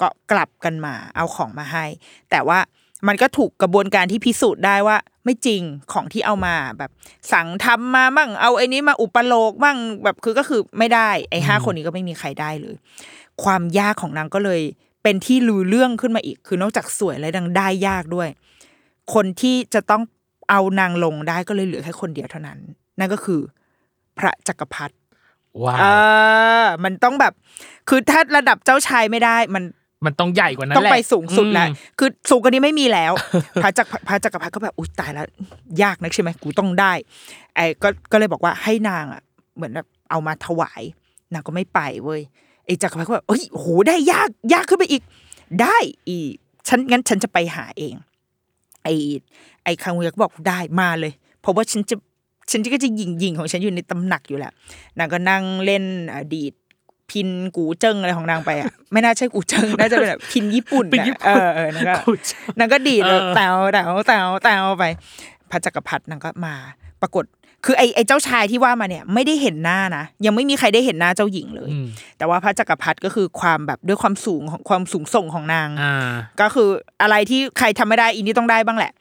[0.00, 1.84] ก็กลับกันมาเอาของมาให้
[2.30, 2.58] แต่ว่า
[3.08, 6.90] มันก็ถูกกระบวนการที่พิสูจน์ได้ว่า ไม่จริงของที่เอามาแบบ
[7.32, 12.74] สั่งทำมาบ้างเอาไอ้นี้มาอุปโลกบ้างแบบคือก็คือไม่ได้ ไอ้ห้าคนนี้ก็ไม่มีใครได้เลย
[13.42, 14.60] ความยากของนางก็เลย
[15.02, 18.28] เป็นที่ลือเรื่องขึ้นมาอีก คือนอกจากสวยแล้วนางได้ยากด้วย
[19.14, 20.02] คนที่จะต้อง
[20.50, 22.58] เอานางลงได้ก็เลยเหลือแค่คนเดียวเท่านั้น
[22.98, 23.40] นั่นก็คือ
[24.18, 24.94] พระจักรพรรดิ
[25.64, 27.32] ว้าเอวอมันต้องแบบ
[27.88, 29.64] คือถ้าระดับเจ้าชายไม่ได้ มัน
[30.04, 33.12] มันต้องใหญ่กว่านั้นต้องแหละไปสูงสุดแล้วอืมคือสูงกว่านี้ไม่มีแล้ว
[33.62, 35.26] พระจักรพระจักรพรรดิก็แบบอุ้ยตายแล้ว
[35.82, 36.92] ยากนักใช่ไหมกูต้องได้
[37.54, 39.22] ไอ้ก็ก็เลยบอกว่าให้นางอะ
[39.56, 40.82] เหมือนแบบเอามาถวาย
[41.32, 42.20] นางก็ไม่ไปเว้ย
[42.66, 45.02] ไอ้จักรพรรดิก็แบบเอ้ยโหได้ยากยากขึ้นไปอีก
[45.62, 45.76] ได้
[46.08, 46.18] อี
[46.68, 47.94] ฉันงั้นฉันจะไปหาเอง
[48.82, 48.94] ไอ้
[49.64, 51.96] ไอ้คางุยะก็บอกได้มาเลย เพราะว่าฉันจะ
[52.50, 54.52] ฉันก็จะยิงยิงของฉันอยู่ในตำหนักอยู่แหละ
[54.98, 56.52] นางก็นั่งเล่น ดีด
[57.10, 64.84] พิณกู่เจิงอะไรของนางไปอะไม่น่าใช่กู่เจิงน่าจะเป็นแบบพิณญี่ปุ่นเป็นอะญี่ปุ่นเออเออนางก็กูจะนางก็ดีดเออแตวแตวแตวแตวไป
[65.50, 66.54] พระจักรพรรดินางก็มา
[67.02, 67.24] ปรากฏ
[67.64, 71.86] คือไอ้ไอ้เจ้าชายที่ว่ามาเนี่ยไม่ได้เห็นหน้านะยังไม่มีใครได้เห็นหน้าเจ้าหญิงเลยอืม
[72.18, 76.68] แต่ว่าพระจักรพรรดิก็คือความแบบด้วยความสูงของความสูงส่งของนางอ่าก็คือ
[77.02, 78.92] อะไรที่ใครทำไม่ได้อีนี่ต้องได้บ้างแหละ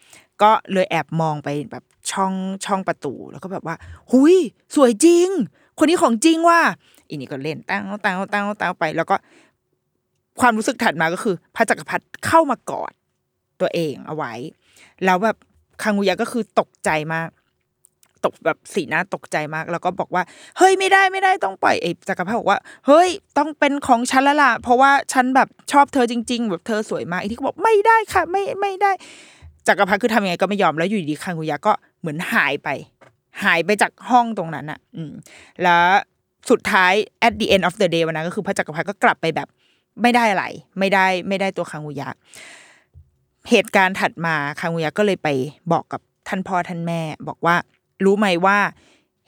[0.42, 2.34] ก็เลยแอบมองไปแบบช่อง
[2.66, 3.76] ช่องประตูแล้วก็แบบว่า
[4.12, 4.36] หุย
[4.76, 5.30] สวยจริง
[5.78, 6.62] คนนี้ของจริงว่ะ
[7.10, 9.16] อีนี่ก็เล่นตั้งตั้งตั้งตั้งไป แล้วก็
[10.40, 12.92] ความรู้สึกถัดมาก็คือ พระจักรพรรดิเข้ามากอด
[13.62, 14.34] ตัวเองเอาไว้
[15.06, 15.38] แล้วแบบ
[15.84, 17.30] คังุยะก็คือตกใจมาก
[18.26, 20.24] ตกแบบสีหน้าตกใจมาก แล้วก็บอกว่า
[20.58, 28.92] เฮ้ยไม่ได้ไม่ได้ต้องปล่อยไอ้จักรพรรดิบอกว่า เฮ้ยต้องเป็นของฉันแล้วล่ะ เพราะว่าฉันแบบชอบเธอจริง ๆ แบบเธอสวยมากไอ้ที่ก็บอกไม่ได้ค่ะ ไม่ไม่ได้
[29.68, 32.70] จักรพรรดิคือทำยังไงก็ไม่ยอมแล้วอยู่ดีคังกุยะก็เหมือนหายไป
[33.44, 35.12] หายไปจากห้องตรงนั้นอะ อืม
[35.64, 35.84] แล้ว
[36.50, 36.94] สุดท้าย
[37.28, 39.48] at the end of the day วันนั้นก็คือพระจักรพรรดิก็กลับไปแบบ
[40.02, 40.46] ไม่ได้อะไร
[40.80, 42.10] ไม่ได้ไม่ได้ตัวคังกุยะ
[43.50, 45.30] เหตุการณ์ถัดมาคังกุยะก็เลยไป
[45.72, 47.56] บอกกับท่านพ่อท่านแม่ บอกว่า
[48.06, 48.58] รู้ไหมว่า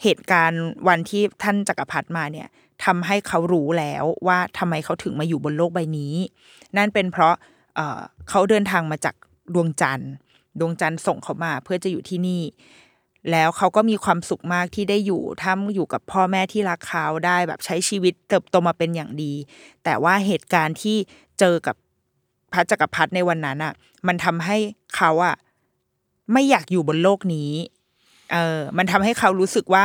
[0.04, 2.48] เหตุการณ์วันที่ท่านจักรพรรดิมาเนี่ย
[2.86, 6.16] ทำให้เขารู้แล้วว่าทำไมเขาถึงมาอยู่บนโลกใบนี้
[6.78, 7.36] นั่นเป็นเพราะ
[7.76, 9.16] เเขาเดินทางมาจาก
[9.54, 10.12] ดวงจันทร์
[10.60, 12.42] ดวงจันทร์ส่งเขามาเพื่อจะอยู่ที่นี่
[13.32, 19.34] แล้วเขาก็มีความสุขมากที่ได้อยู่ท่ามอยู่กับพ่อแม่ที่รักเขาได้แบบใช้ชีวิตเติบโตมาเป็นอย่างดี
[19.84, 20.98] แต่ว่าเหตุการณ์ที่
[21.40, 21.76] เจอกับ
[22.54, 23.74] พระจักรพรรดิในวันนั้นอะ
[24.08, 24.58] มันทำให้
[24.96, 25.36] เขาอะ
[26.34, 27.52] ไม่อยากอยู่บนโลกนี้
[28.32, 29.84] เออมันทำให้เขารู้สึกว่า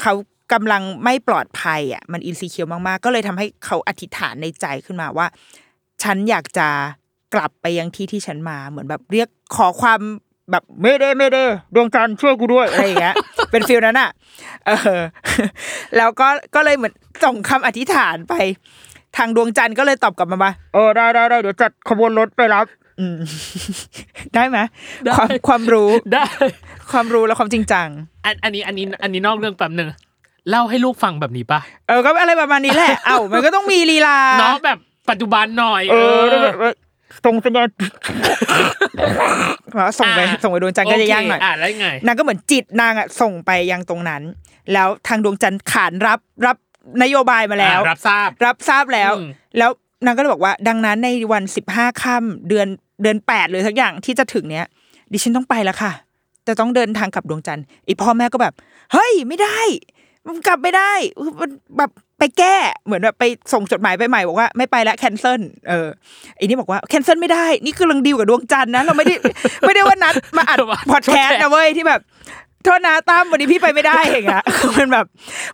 [0.00, 0.12] เขา
[0.52, 5.26] กำลังไม่ปลอดภัยอะ มัน insecure มากๆ ก็เลยทำให้เขาอธิษฐานในใจขึ้นมาว่า
[6.02, 6.68] ฉันอยากจะ
[7.34, 10.00] กลับไปยังที่ที่ฉันมาเหมือนแบบเรียกขอความ
[10.50, 11.42] แบบไม่ได้ไม่ได้
[11.74, 13.14] ดวงจันทร์ช่วยกูด้วยอะไรอย่างเงี้ย
[13.50, 14.10] เป็น feel นั้นอะ
[14.66, 15.00] เออ
[15.96, 16.92] แล้วก็ก็เลยเหมือน
[17.24, 18.34] ส่งคำอธิษฐานไป
[19.16, 22.66] ทางดวงจันทร์ก็เลยตอบกลับมาว่าเออได้ได้ได้เดี๋ยวจัดขบวนรถไปรับ
[23.00, 23.16] อืม
[24.34, 24.58] ได้ไหม
[25.04, 26.26] ได้ความความรู้ได้
[26.92, 27.88] ความรู้และความจริงจัง
[28.24, 29.88] อันอันนี้อันนี้อันนี้นอกเรื่องแป๊บหนึ่ง
[30.50, 34.78] เล่าให้ลูกฟังแบบนี้ปะเออก็อะไรประมาณนี้แหละเอ้ามันก็ต้องมีลีลาเนาะแบบ
[35.10, 36.70] ปัจจุบันหน่อย เออแล้วแบบว่า
[37.24, 37.68] ส่งสัญญาณ
[39.74, 44.22] แล้วส่งไปส่งไปดวงจันทร์ก็จะยากหน่อยโเคอะแล้วยังไงนางก็เหมือนจิตนางอะส่งไปยังตรงนั้น
[44.72, 46.56] แล้วทางดวงจันทร์ขานรับรับ
[47.02, 49.70] นโยบายมาแล้วอะรับทราบ รับทราบแล้วอืมแล้ว
[50.04, 52.66] นางก็เลยบอกว่า ดังนั้นในวันสิบห้าค่ำเดือน
[53.02, 54.66] เดือนแปดเลยทักอย่างที่จะถึงเนี้ย
[55.12, 55.92] ดิฉันต้องไปแล้วค่ะ
[56.46, 58.54] จะต้องเดินทางกลับดวงจันทร์ไอพ่อแม่ก็แบบ
[58.92, 59.58] เฮ้ยไม่ได้
[60.26, 60.92] มันกลับไม่ได้
[61.40, 65.88] มันแบบ ไปแก้เหมือนแบบไปส่งจดหมายไปใหม่บอกว่าไม่ไปแล้วแคนเซิลเออ
[66.36, 69.14] ไอ้นี่บอกว่าแคนเซิลไม่ได้ นี่คือเรื่องดีลกับดวงจันทร์นะเราไม่ได้
[69.66, 70.58] ไม่ได้ว่านัดมาอัด
[70.92, 72.00] พอดแคสต์นะเว้ยที่แบบ
[72.64, 75.06] โทษนะตั้มวันนี้พี่ไปไม่ได้อย่างเงี้ยคือมันแบบ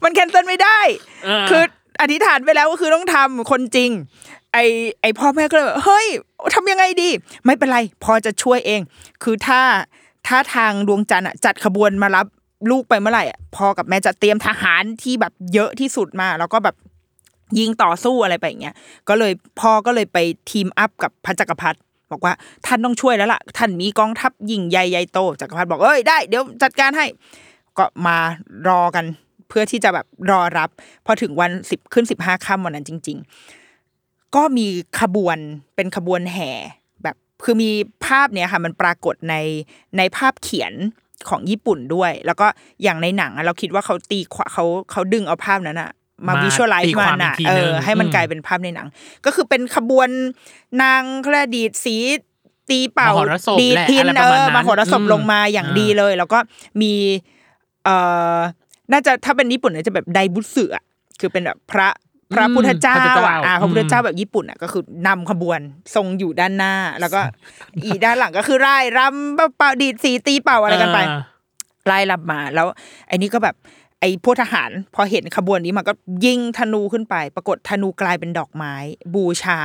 [0.05, 0.79] มันแคนเซิลไม่ได้
[1.25, 1.63] เออคือ
[2.01, 3.91] อธิษฐานไปแล้วก็คือต้องทำคนจริง
[4.53, 4.59] ไอ
[5.03, 6.07] ไอพ่อแม่ก็เลยแบบเฮ้ย
[6.55, 7.09] ทำยังไงดี
[7.45, 8.81] ไม่เป็นไร พอจะช่วยเอง
[9.23, 9.61] คือถ้า
[10.27, 12.27] ถ้าทางดวงจันทร์อะจัดขบวนมารับ
[12.71, 16.77] ลูกไปเมื่อไหร่ะพ่อกับแม่จะเตรียมทหารที่แบบเยอะที่สุดมา แล้วก็แบบ
[17.59, 18.75] ยิงต่อสู้อะไรไปอย่างเงี้ย
[19.09, 20.19] ก็เลยพ่อก็เลยไป
[20.51, 21.79] ทีมอัพกับพระจักรพรรดิ
[22.13, 22.33] บอกว่า
[22.67, 27.07] ท่านต้องช่วยแล้วล่ะ ท่านมีกองทัพยิ่งใหญ่ใหญ่โตจักรพรรดิบอกเอ้ยได้เดี๋ยวจัดการให้
[27.79, 28.17] ก็มา
[28.69, 29.05] รอกัน
[29.49, 30.71] เพื่อที่จะแบบรอรับ
[31.07, 33.19] พอถึงวันสิบขึ้นสิบห้าค่ำวันนั้นจริง
[33.77, 34.67] ๆ ก็มี
[35.01, 35.39] ขบวน
[35.75, 36.51] เป็นขบวนแห่
[37.03, 37.71] แบบคือมี
[38.07, 39.35] ภาพเนี้ยค่ะ มันปรากฏใน
[39.97, 40.73] ในภาพเขียน
[41.29, 42.47] ของญี่ปุ่นด้วย แล้วก็
[42.83, 45.91] อย่างในหนังอะเราคิดว่าเขาตีความเขาเขาดึงเอาภาพนั้นอะ
[46.27, 48.89] มามาวิชวลไลตีซ์คมัวามนอะอีกทีเอนึองให้มันอืมกลายเป็นภาพในหนัง
[49.25, 50.09] ก็คือเป็นขบวน
[50.83, 51.97] นางเขาเรียกดีดสี
[52.71, 56.39] ตีเป่ามหรสพดีดแหละพินอะไรปเอระมาณอนั้นมาหรสพอืมลงมาอย่างอ่าดีเลย แล้วก็
[56.81, 56.93] มี
[57.85, 57.97] เอ่
[58.37, 58.39] อ
[58.93, 60.85] น่าจะถ้าเป็นญี่ปุ่นน่าจะแบบไดบุสึอะ
[61.21, 61.89] คือเป็นแบบพระ
[62.35, 65.61] พระพุทธเจ้าพระพุทธเจ้าอะอ่าพระพุทธเจ้าอืมแบบญี่ปุ่นอะก็คือนำขบวน
[65.95, 67.21] ทรงอยู่ด้านหน้า แล้วก็
[67.85, 71.21] อีด้านหลังก็คือไร่ายรำเป่าดีดสีตีเป่าอะไรกันไปอ่า
[71.87, 72.67] ไล่ลำมาแล้ว
[73.09, 73.57] ไอ้นี่ก็แบบ
[74.01, 75.93] ไอ้พวกทหารพอเห็นขบวนนี้มันก็
[76.25, 78.75] ยิงธนูขึ้นไป ปรากฏธนูกลายเป็นดอกไม้
[79.15, 79.61] บูชา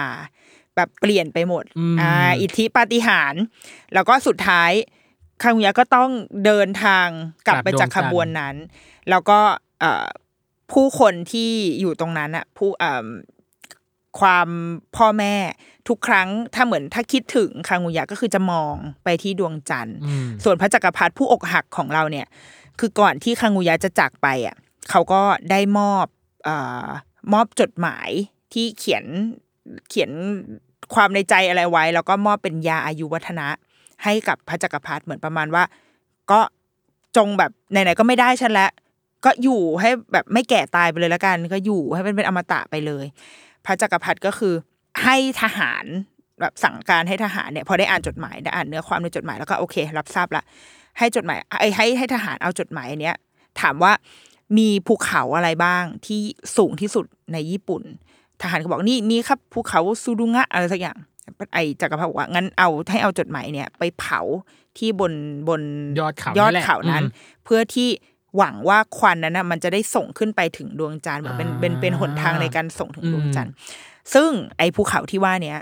[0.75, 3.41] แบบเปลี่ยนไปหมดอืมอ่าอิทธิปาฏิหาริย์
[3.93, 4.71] แล้วก็สุดท้าย
[5.43, 6.10] คังยะก็ต้อง
[6.45, 7.08] เดินทาง
[7.47, 8.56] กลับไปจากขบวนนั้น
[9.10, 9.39] แล้วก็
[9.80, 10.06] เอ่อ
[10.71, 11.49] ผู้คนที่
[11.80, 13.08] อยู่ตรงนั้นอะผู้เอ่อ
[14.19, 14.47] ความ
[14.95, 15.36] พ่อแม่
[15.88, 18.73] ทุกครั้งถ้าเหมือนถ้าคิดถึงคังุยะก็คือจะมอง
[19.04, 22.28] ไปที่ดวงจันทร์อืมส่วนพระจักรพรรดิผู้อกหักของเราเนี่ย
[22.80, 24.56] คือก่อนที่คังุยะจะจากไปอะ
[24.89, 26.06] เขาก็ได้มอบ
[26.43, 26.88] เอ่อ
[27.34, 28.10] มอบจดหมาย
[28.54, 29.06] ที่เขียน
[29.89, 30.12] เขียน
[30.93, 33.47] ความในใจอะไรไว้ แล้วก็มอบเป็นยาอายุวัฒนะ
[34.04, 35.63] ให้กับพระจักรพรรดิเหมือนประมาณว่า
[36.32, 36.39] ก็
[37.17, 38.71] จงแบบไหนๆก็ไม่ได้ฉันแล้ว
[39.25, 43.05] ก็อยู่ให้แบบไม่แก่ตายไปเลยละกัน ก็อยู่ให้เป็นเป็นอมตะไปเลย
[43.65, 44.53] พระจักรพรรดิก็คือ
[45.03, 45.85] ให้ทหาร
[46.39, 50.43] แบบสั่งการให้ทหารเนี่ยพอได้อ่านจดหมายได้อ่านเนื้อความในจดหมายแล้วก็โอเค รับทราบละ
[50.97, 53.15] ให้จดหมายไอ้ให้ให้ทหารเอาจดหมายอันเนี้ย
[53.61, 53.91] ถามว่า
[54.57, 56.19] มีภูเขาอะไรบ้างที่
[56.57, 57.81] สูงที่สุดในญี่ปุ่น
[58.41, 60.97] ทหารก็บอกนี่มีครับภูเขาซูดุงะอะไรสักอย่าง
[61.53, 64.21] ไอ้จักรพรรดิบอกว่างั้นเอาให้เอาจดหมายเนี่ย ไปเผา
[64.77, 65.13] ที่บน
[65.47, 65.61] บน
[65.99, 67.11] ยอดเขายอดนั่นแหละเขานั้นอืม
[67.43, 67.89] เพื่อที่
[68.37, 73.53] หวังว่าควันนั้นนะมันจะได้ส่งขึ้นไปถึงดวงจันทร์เหมือนเป็นอ่าเป็นเป็นหนทางในการส่งถึงอืมดวงจันทร์
[74.13, 75.57] ซึ่งไอ้ภูเขาที่ว่าเนี้ย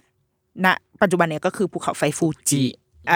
[0.66, 0.68] ณ
[1.02, 2.64] ปัจจุบันเนี่ยก็คือภูเขาไฟฟูจิ
[3.10, 3.14] เอ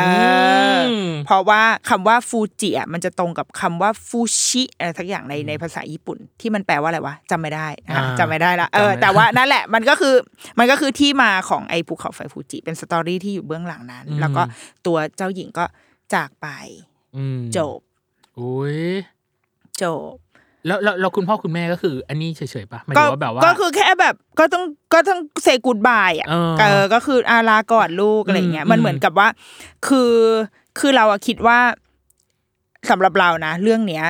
[0.77, 10.15] ออมเพราะว่าคำว่าฟูจิอะมันจะตรงกับคำว่าฟูชิอะไรสักอย่างในในภาษาญี่ปุ่น ที่มันแปลว่าอะไรวะจำไม่ได้อะอ่าจำไม่ได้ละเออจำไม่ได้แต่ว่านั่นแหละมันก็คือ
[10.59, 14.41] มันก็คือที่มาของไอ้ภูเขาไฟฟูจิ เป็นสตอรี่ที่อยู่เบื้องหลังนั้น แล้วก็
[14.85, 15.65] ตัวเจ้าหญิงก็
[16.13, 16.47] จากไป
[17.17, 17.79] อืมจบ
[18.39, 18.79] อุ้ย
[19.83, 20.13] จบ
[20.67, 24.63] แล้วแล้วแล้วคุณพ่อคุณแม่ก็คือ อันนี้เฉยๆปะ ก็หมายถึงว่าแบบว่าก็คือแค่แบบก็ต้อง
[24.93, 29.27] ก็ต้อง say goodbye อะเออเออก็คืออาลาก่อนลูกอะไรเงี้ยอืมมันเหมือนกับว่า
[29.87, 30.13] คือ
[30.79, 31.59] คือเราอะคิดว่า
[32.89, 34.05] สำหรับเรานะ เรื่องเนี้ย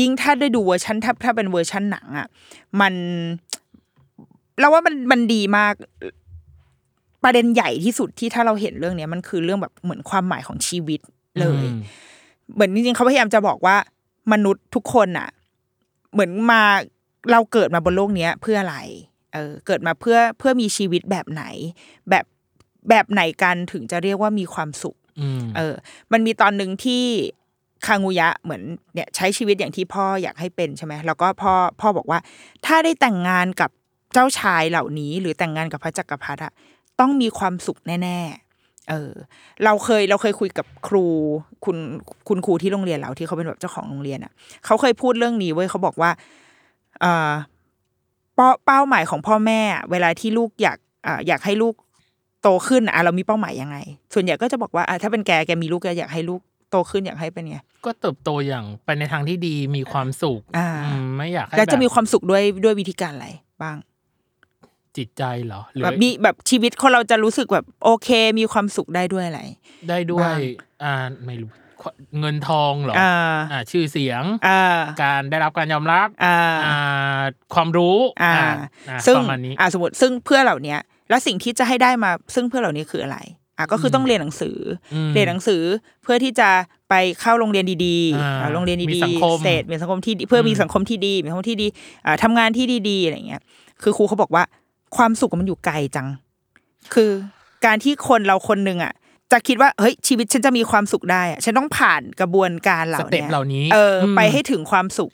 [0.00, 2.26] ยิ่งถ้าได้ดูเวอร์ชันถ้าถ้าเป็นเวอร์ชันหนังอะ
[2.80, 2.94] มัน
[4.60, 5.74] เราว่ามันมันดีมาก
[7.24, 11.00] ประเด็นใหญ่ที่สุดที่ถ้าเราเห็นเรื่องเนี้ยมันคือเรื่องแบบเหมือนความหมายของชีวิต
[11.40, 11.78] เลยอืม
[12.54, 13.76] เหมือนจริงๆเขาพยายามจะบอกว่า
[14.32, 15.28] มนุษย์ทุกคนอะ
[16.12, 16.62] เหมือนมา
[17.30, 18.78] เราเกิดมาบนโลกเนี้ยเพื่ออะไร
[19.34, 21.44] เออเกิดมาเพื่อเพื่อมีชีวิตแบบไหน
[22.10, 22.24] แบบ
[22.88, 25.74] แบบไหนกันถึงจะเรียกว่ามีความสุขอืมเออ
[26.12, 27.04] มันมีตอนหนึ่งที่
[27.86, 28.62] คางูยะเหมือน
[28.94, 32.18] เนี่ยใช้ชีวิตอย่างที่พ่ออยากให้เป็นใช่ไหมแล้วก็พ่อพ่อบอกว่า
[32.66, 33.70] ถ้าได้แต่งงานกับ
[34.12, 36.52] เจ้าชายเหล่านี้ หรือแต่งงานกับพระจักรพรรดิอะ
[37.00, 38.47] ต้องมีความสุขแน่ ๆ
[38.88, 39.12] เออ
[39.64, 41.04] เราเคยเราเคยคุยกับครู
[41.64, 41.76] คุณ
[42.28, 44.32] คุณครูที่โรงเรียนเราที่เขาเป็นแบบเจ้าของโรงเรียนอะ
[44.66, 46.10] เขาเคยพูดเรื่องนี้เว้ยเขาบอกว่า
[47.00, 47.30] เอ่อ
[48.34, 51.74] เป้าเป้าหมายของพ่อแม่อะเวลาที่ลูกอยากอ่าอยากให้ลูก
[52.42, 53.76] โตขึ้นอะเรามีเป้าหมายยังไง
[54.14, 63.28] ส่วนใหญ่ก็จะบอกว่าอะถ้าเป็นแกแกมีลูกแกอยากให้ลูกโตขึ้นอยากให้เป็นไงก็เติบโตอย่างไปในทางที่ดีมีความสุขอ่าอืมไม่อยากให้แล้วจะมีแบบความสุขด้วยด้วยวิธีการอะไร
[63.62, 63.76] บ้าง
[64.98, 68.08] จิตใจเหรอหรือแบบมีแบบชีวิตคนเราจะรู้สึกแบบโอเค
[68.38, 69.42] มีความสุขได้ด้วยอะไร
[69.88, 70.38] ได้ด้วยบ้าง
[70.84, 70.94] อ่า
[71.26, 71.50] ไม่รู้
[72.20, 73.12] เงินทองเหรออ่า
[73.52, 77.22] อ่าชื่อเสียงอ่าการได้รับการยอมรับอ่าอ่า
[77.54, 78.32] ความรู้อ่า
[78.88, 83.18] อ่าซึ่งประมาณนี้อ่าสมมติซึ่งเพื่อเหล่าเนี้ยแล้วสิ่งที่จะให้ได้มาซึ่งเพื่อเหล่านี้คืออะไร
[83.58, 84.58] อะก็คือต้องเรียนหนังสือ
[84.94, 85.62] อมเรียนหนังสือ
[86.02, 86.48] เพื่อที่จะ
[86.90, 91.66] ไปเข้าโรงเรียนดีอ่าๆอ่าโรงเรียนมีดีสังคมๆเสร็จมีสังคมที่ดีเพื่อมีสังคมที่ดีมีสังคมที่ดี
[92.06, 93.42] อ่าทำงานที่ดีๆอะไรเงี้ย
[93.82, 94.44] คือครูเขาบอกว่า
[94.96, 96.08] ความสุขมันอยู่ไกลจัง
[96.94, 97.10] คือ
[97.64, 98.92] การที่คนเราคนหนึ่งอะ
[99.32, 105.10] จะคิดว่าเฮ้ยชีวิตฉันจะมีความสุขได้อะฉันต้องผ่านกระบวนการเหล่าสเต็ปเนี้ยเหล่านี้ เอออมไปให้ถึงความสุข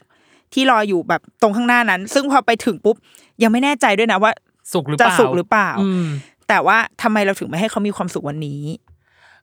[0.53, 2.97] ที่รออยู่แบบตรงข้างหน้านั้น ซึ่งพอไปถึงปุ๊บ
[3.43, 4.33] ยังไม่แน่ใจด้วยนะว่า
[4.73, 6.07] สุขหรือจะเปล่าสุขหรือเปล่าอืม
[6.49, 8.63] แต่ว่าทำไมเราถึงไม่ให้เขามีความสุขวันนี้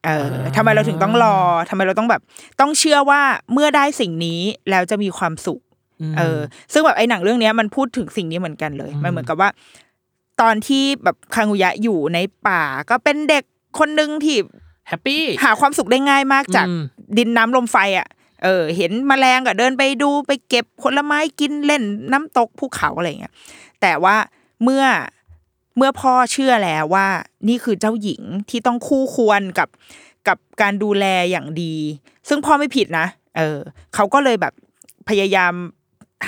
[0.04, 1.36] เอออ่าทำไมเราถึงต้องรอ
[1.68, 2.22] ทำไมเราต้องแบบ
[2.60, 3.20] ต้องเชื่อว่า
[3.52, 4.40] เมื่อได้สิ่งนี้
[4.70, 5.60] แล้วจะมีความสุข
[6.12, 6.38] มเออ
[6.72, 9.48] ซึ่งแบบไอ้หนังเรื่องเนี้ยมันพูดถึงสิ่งนี้เหมือนกันเลยอืมมันเหมือนกับว่า
[10.42, 13.44] ตอนที่แบบคางุยะอยู่ในป่า ก็เป็นเด็ก
[13.78, 14.36] คนหนึ่งที่
[14.88, 16.82] แฮปปี้หาความสุขได้ง่ายมากจากอืม
[17.18, 18.08] ดินน้ำลมไฟอะ
[18.42, 23.34] เออเห็นแมลงก็เดินไปดูไปเก็บผลไม้กินเล่นน้ำตกภูเขาอะไรเงี้ย
[23.80, 24.16] แต่ว่า
[24.62, 24.84] เมื่อ
[25.76, 27.06] เมื่อพ่อเชื่อแล้วว่า
[27.48, 29.68] นี่คือเจ้าหญิงที่ต้องคู่ควรกับ
[30.28, 31.74] กับการดูแลอย่างดี
[32.28, 33.58] ซึ่งพ่อไม่ผิดนะเออ
[33.94, 34.52] เขาก็เลยแบบ
[35.08, 35.52] พยายาม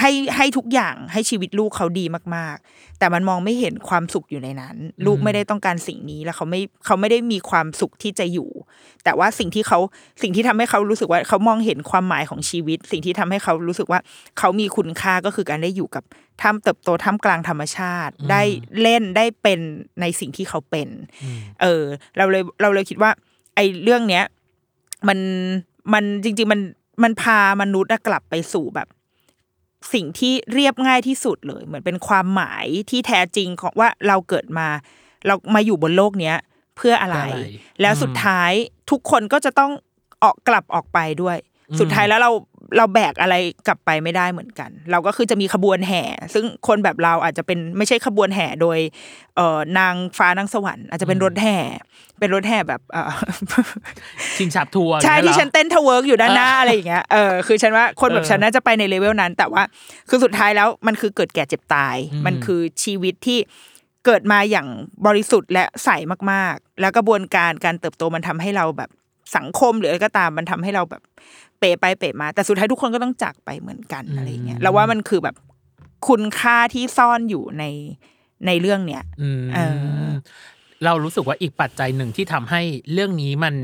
[0.01, 8.51] ให้ให้ทุกอย่างให้ชีวิตลูกเขาดีมากๆ แต่มันมองไม่เห็นความสุขอยู่ในนั้น ลูกไม่ได้ต้องการสิ่งนี้แล้วเขาไม่เขาไม่ได้มีความสุขที่จะอยู่
[9.05, 9.79] แต่ว่าสิ่งที่เขา
[10.23, 14.01] สิ่งที่ทำให้เขารู้สึกว่าเขามองเห็นความหมายของชีวิต สิ่งที่ทำให้เขารู้สึกว่า
[14.39, 16.05] เขามีคุณค่าก็คือการได้อยู่กับ
[16.43, 18.43] ท่ามเติบโตท่ามกลางธรรมชาติ ได้
[18.81, 19.61] เล่นได้เป็น
[20.01, 20.89] ในสิ่งที่เขาเป็น
[21.63, 21.83] เออ
[22.17, 23.11] เราเลยเราเลยคิดว่า
[23.55, 24.25] ไอ้เรื่องเนี้ย
[25.09, 25.19] มัน
[25.93, 26.61] มันจริง ๆ มัน
[27.03, 28.89] มันพามนุษย์อะกลับไปสู่แบบ
[29.93, 34.69] สิ่งที่เรียบง่ายที่สุดเลย เหมือนเป็นความหมายที่แท้จริงของว่าเราเกิดมา
[35.27, 36.37] เรามาอยู่บนโลกเนี้ย
[36.77, 38.53] เพื่ออะไรเพื่ออะไรแล้วสุดท้าย
[38.91, 39.73] ทุกคนก็จะต้อง
[40.23, 41.39] ออกกลับออกไปด้วย
[41.81, 42.31] สุดท้ายแล้วเรา
[42.77, 43.35] เราแบกอะไร
[43.67, 46.03] กลับไปไม่ได้เหมือนกัน เราก็คือจะมีขบวนแห่
[46.35, 48.79] ซึ่งคนแบบเราอาจจะเป็นไม่ใช่ขบวนแห่โดย
[49.37, 51.59] เอ่อนางฟ้านางสวรรค์อาจจะเป็นรถแห่
[52.19, 53.11] เป็นรถแห่แบบเอ่อ
[54.37, 59.63] ชิงฉับทัวร์ใช่อย่างเงี้ยเหรอฉันเต้น twerk อยู่ด้านหน้าเออออะไรอย่างเงี้ยเออคือฉันว่าคนแบบเออฉันน่าจะไปในเลเวลนั้น แต่ว่า
[60.09, 63.39] คือสุดท้ายแล้วมันคือเกิดแก่เจ็บตายอืมมันคือชีวิตที่
[64.07, 64.69] เกิดมาอย่าง
[65.07, 65.89] บริสุทธิ์และใส
[66.31, 68.91] มากๆ แล้วกระบวนการการเติบโตมันทำให้เราแบบ
[69.37, 71.03] สังคมหรืออะไรก็ตามมันทำให้เราแบบ
[71.59, 75.37] เปไปเปมา แต่สุดท้ายทุกคนก็ต้องจากไปเหมือนกันอะไรอย่างเงี้ยแล้วว่ามันคือแบบ
[76.09, 77.65] คุณค่าที่ซ่อนอยู่ใน
[78.47, 79.59] ในเรื่องเนี้ยอืมเอ
[80.07, 80.11] อ
[80.85, 83.55] เรารู้สึกว่าอีกปัจจัยหนึ่งที่ทำให้เรื่องนี้มัน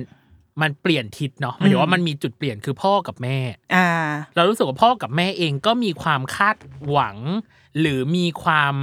[0.62, 3.38] มันเปลี่ยนทิศเนาะหมายถึงว่ามันมีจุดเปลี่ยนคือพ่อกับแม่
[3.74, 3.88] อ่า
[4.36, 6.56] เรารู้สึกว่าพ่อกับแม่เองก็มีความคาด
[6.88, 7.16] หวัง
[7.80, 8.74] หรือมีความ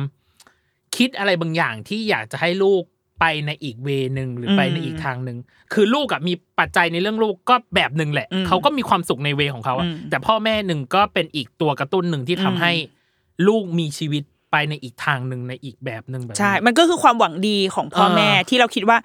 [0.97, 2.83] คิดอะไรบางอย่างที่อยากจะให้ลูก
[3.19, 5.37] ไปในอีกเวนึงหรือไปในอีกทางหนึ่ง
[5.73, 12.71] คือลูกอะมีปัจจัยในเรื่องลูกก็แบบหนึ่งแหละอืมเขาก็มีความสุขในเวของเขาอะอืมแต่พ่อแม่หนึ่งก็เป็นอีกตัวกระตุ้นหนึ่งที่ทำอืมให้
[13.47, 18.97] ลูกมีชีวิตไปในอีกทางหนึ่งในอีกแบบหนึ่งแบบนี้ใช่ มันก็คือความหวังดีของพ่อเออแม่ที่เราคิดว่า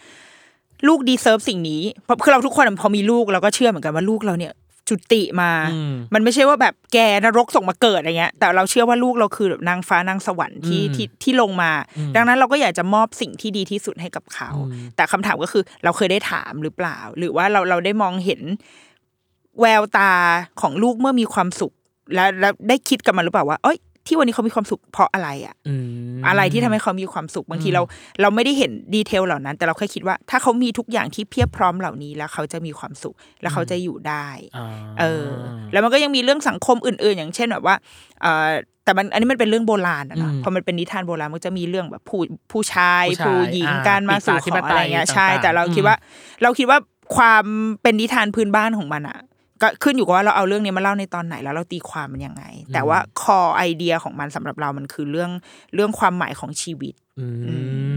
[0.88, 4.52] ลูกดีเซิร์ฟสิ่งนี้เพราะคือเราทุกคนพอมีลูกเราก็เชื่อเหมือนกันว่าลูกเราเนี่ย
[4.88, 18.40] จุติมาอืมมันไม่ใช่ว่าแบบแกนรกส่งมาเกิดอะไรเงี้ย แต่เราเชื่อว่าลูกเราคือแบบนางฟ้านางสวรรค์ที่อืมที่ที่ลงมาอืมดังนั้นเราก็อยากจะมอบสิ่งที่ดีที่สุดให้กับเขาอืมแต่คำถามก็คือเราเคยได้ถามหรือเปล่า หรือว่าเราเราได้มองเห็น
[19.60, 20.12] แววตา
[20.60, 21.72] ของลูกเมื่อมีความสุข
[22.14, 25.74] แล้วแล้วได้คิดกับมันหรือเปล่าว่า เอ้ย ที่วันนี้เขามีความสุขเพราะอะไรอะอื
[26.18, 27.82] มอะไรที่ทำให้เขามีความสุขบางทีเรา
[28.20, 34.68] เราไม่ได้เห็นดีเทลเหล่านั้น แต่เราแค่คิดว่า ถ้าเขามีทุกอย่างที่เพียบพร้อมเหล่านี้แล้วเขาจะมีความสุขแล้วเขาจะอยู่ได้อ่า
[35.00, 35.26] เออ
[35.72, 37.74] แล้วมันก็ยังมีเรื่องสังคมอื่น ๆ อย่างเช่นแบบว่า
[38.22, 38.50] เออ
[38.84, 42.20] แต่มันอันนี้มันเป็นเรื่องโบราณอะเนาะอืมพอมันเป็นนิทานโบราณมันก็จะมีเรื่องแบบผู้
[42.52, 45.96] ผู้ชาย ผู้ชายผู้หญิงอ่าการมาสู่ปีขศาจออะไรเงี้ยธิปไตยใช่ต่างๆแต่เราคิดอืมว่า
[46.42, 46.78] เราคิดว่า
[47.16, 47.44] ความ
[47.82, 49.18] เป็นนิทานพื้นบ้านของมันอะ
[49.62, 52.44] ก็ขึ้นอยู่กับว่าเราเอาเรื่องนี้มาเล่าในตอนไหนแล้วเราตีความมันยังไง
[52.74, 55.30] แต่ว่าคอไอเดียของมันสำหรับเรามันคือเรื่อง
[55.74, 57.26] เรื่องความหมายของชีวิตอื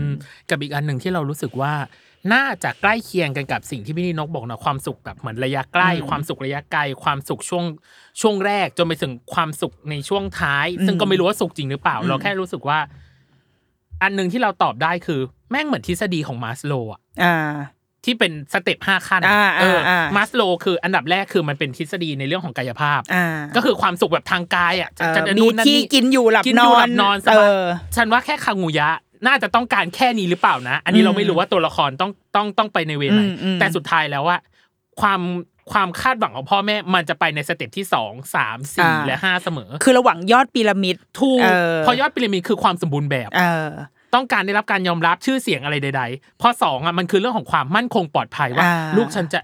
[0.05, 0.09] ม
[0.49, 1.73] กับอีกอันหนึ่งที่เรารู้สึกว่า
[2.33, 7.65] น่าจะใกล้เคียงกันกับสิ่งที่พี่นินกบอกนะความสุขแบบเหมือนระยะใกล้อืมความสุขระยะไกลความสุขช่วง
[8.21, 12.79] ช่วงแรกจนไปถึงความสุขในช่วงท้าย ซึ่งก็ไม่รู้ว่าสุขจริงหรือเปล่าอืมเราแค่รู้สึกว่า
[14.01, 15.19] อันหนึ่งที่เราตอบได้คือ
[15.51, 17.35] แม่งเหมือนทฤษฎีของมาสโลว์อะอ่า
[18.05, 27.65] ที่เป็น step ห้าขั้นอ่าเอออ่ามาสโลว์คืออันดับแรกคือมันเป็นทฤษฎีในเรื่องของกายภาพอ่าก็คือความสุขแบบทางกายอะเออจะจะมีนู่นนั่นที่นี่กินอยู่หลับนอน กินอยู่หลับนอนสบาย เออ
[27.95, 28.89] ฉันว่าแค่คางูยะ
[29.27, 34.37] น่าจะต้องการแค่นี้หรือเปล่านะ อันนี้อืมเราไม่รู้ว่าตัวละครต้องต้องต้องไปใน way ไหนอืมอืมแต่สุดท้ายแล้วว่า
[35.01, 35.21] ความ
[35.71, 43.69] ความคาดหวังของพ่อแม่มันจะไปใน step ที่สองสามสี่และห้าเสมอ คือระหว่างยอดพีระมิดถูกเออพอยอดพีระมิดคือความสมบูรณ์แบบเออ
[44.13, 49.39] ต้องการได้รับการยอมรับชื่อเสียงอะไรใดๆพอสองอะมันคือเรื่องของความมั่นคงปลอดภัยว่าอ่าลูกฉันจะ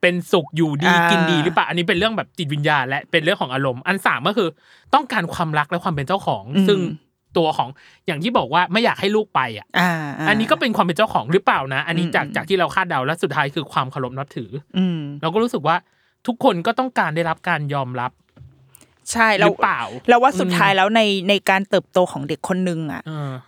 [0.00, 4.48] เป็นสุขอยู่ดีอ่ากิกินดีหรือเปล่าอันนี้เป็นเรื่องแบบจิตวิญญาณและเป็นเรื่องของอารมณ์อันสามก็คือ
[4.94, 6.78] ต้องการความรักและความเป็นเจ้าของ ซึ่ง
[7.36, 7.68] ตัวของ
[8.06, 15.76] อย่างที่บอกว่าไม่อยากให้ลูกไปอะอ่าาอันนี้ก็เป็นความเป็นเจ้าของหรือเปล่านะ อันนี้จากอืมจากที่เราคาดเดาและสุดท้ายคือความเคารพนับถือ อืมเราก็รู้สึกว่า
[16.26, 18.10] ทุกคนก็ต้องการได้รับการยอมรับ
[19.12, 23.30] ใช่หเรารือเปล่า เราว่าสุดท้ายอืมแล้วในในการเติบโตของเด็กคนหนึ่งอะเออ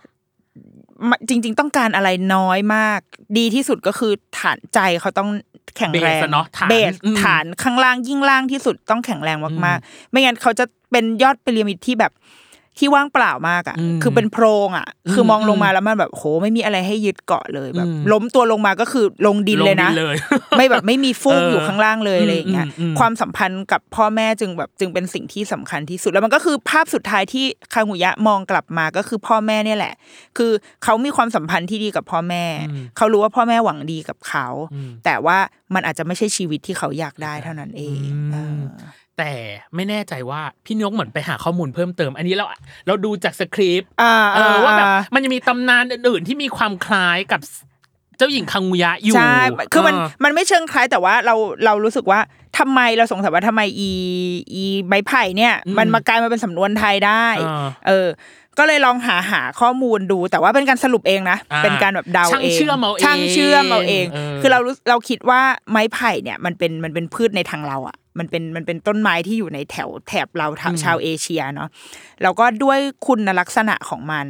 [1.29, 2.99] จริง ๆ ต้องการอะไรน้อยมาก
[3.37, 5.29] ดีที่สุดก็คือฐานใจเขาต้อง
[5.77, 12.11] แข็งแรงเบสอะเนาะฐานเบสอืมฐานข้างล่างยิ่งล่างที่สุดต้องแข็งแรงมากๆ ไม่งั้นเขาจะเป็นยอดพีระมิดที่แบบ
[12.77, 20.15] ที่ว่างเปล่ามากอะอืมคือเป็นโพรงอะอืมคือมองลงมาแล้วมันแบบโหไม่มีอะไรให้ยึดเกาะเลยแบบอืมล้มตัวลงมาก็คือลงดินเลยนะงเลย
[20.57, 29.93] ไม่แบบไม่มีฟูกเอออยู่ข้างล่างเลยอืมอะไรอย่างเงี้ยอืมอืมความสัมพันธ์กับพ่อแม่จึงแบบจึงเป็นสิ่งที่สำคัญที่สุดแล้วมันก็คือภาพสุดท้ายที่คางุยะมองกลับมาก็คือพ่อแม่เนี่ยแหละ
[30.37, 30.51] คือ
[30.83, 32.45] เขามีความสัมพันธ์ที่ดีกับพ่อแม่
[32.97, 34.47] เขารู้ว่าพ่อแม่หวังดีกับเขา
[35.05, 35.37] แต่ว่า
[35.73, 38.61] มันอาจจะไม่ใช่ชีวิตที่เขาอยากได้เท่านั้นเองอืมเออ
[39.17, 39.31] แต่
[39.75, 42.45] ไม่แน่ใจว่าพี่นกเหมือนไปหาข้อมูลเพิ่มเติม อันนี้เรา
[42.87, 47.41] เราดูจากสคริปต์อ่าเออว่าแบบอ่ามันจะมีตำนานอื่นๆที่มีความคล้ายกับ
[48.17, 49.35] เจ้าหญิงคังมุยะอยู่ใช่
[49.73, 52.19] คือมันเมันไม่เชิงคล้ายแต่ว่าเราเรารู้สึกว่า
[52.57, 53.89] ทำไมเราสงสัยว่าทำไมอี
[54.53, 58.07] อีไม้ไผ่เนี่ยอืมมันมากลายมาเป็นสำนวนไทยได้เออเออ
[58.57, 71.69] ก็เลยลองหาหาข้อมูลดู แต่ว่าเป็นการสรุปเองนะอ่าเป็นการแบบเดาช่างเองเชื่อมเอาเองช่างเชื่อมเอาเองเออคือเรารู้เราคิดว่าไม้ไผ่เนี่ยมันเป็นมันเป็นพืชในทางเราอะ มันเป็นมันเป็นต้นไม้ที่อยู่ในแถวแถบเราทางชาวเอเชียเนาะ
[72.21, 74.27] แล้วก็ด้วยคุณลักษณะของมัน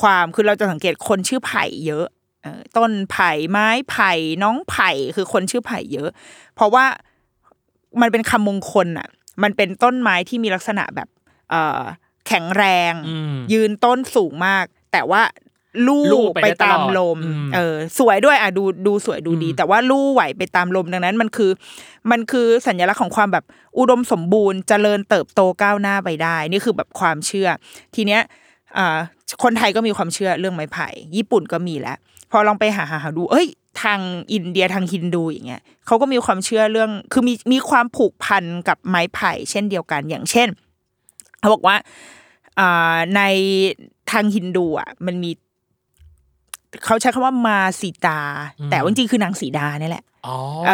[0.00, 2.06] ความคือเราจะสังเกตคนชื่อไผ่เยอะ
[2.42, 4.12] เออต้นไผ่ไม้ไผ่
[4.42, 6.10] น้องไผ่คือคนชื่อไผ่เยอะ
[6.54, 6.84] เพราะว่า
[8.00, 9.08] มันเป็นคำมงคลอะ
[9.42, 11.08] มันเป็นต้นไม้ที่มีลักษณะแบบ
[11.50, 11.82] เอ่อ
[12.26, 15.22] แข็งแรงอืมยืนต้นสูงมาก แต่ว่า
[15.86, 21.50] ลู่ลู่ไปไปได้ตตาลมอดลมอืมเออ สวยด้วยอะดูดูสวยดูดีอืมแต่ว่าลู่ไหวไปตามลมดังนั้นมันคือ
[22.10, 23.44] มันคือสัญลักษณ์ของความแบบ
[23.78, 27.48] อุดมสมบูรณ์เจริญเติบโตก้าวหน้าไปได้ นี่คือแบบความเชื่อ
[27.94, 28.22] ทีเนี้ย
[28.78, 28.98] อ่า
[29.42, 31.96] คนไทยก็มีความเชื่อเรื่องไม้ไผ่ ญี่ปุ่นก็มีแล้ว
[32.30, 33.46] พอลองไปหาหาหาดู เอ้ย
[33.82, 34.00] ทาง
[34.32, 40.48] อินเดียทางฮินดูอย่างเงี้ยเขาก็มีความเชื่อเรื่อง คือมีมีความผูกพันกับไม้ไผ่ เช่นเดียวกัน อย่างเช่น
[41.40, 41.76] เขาบอกว่า
[42.60, 43.22] อ่าใน
[44.10, 45.30] ทางฮินดูอะมันมี
[46.84, 48.20] เขาใช้คำว่ามาสีตา
[48.70, 50.36] แต่ว่าจริงๆคือนางสีดาเนี่ยแหละอ๋อ
[50.68, 50.72] เอ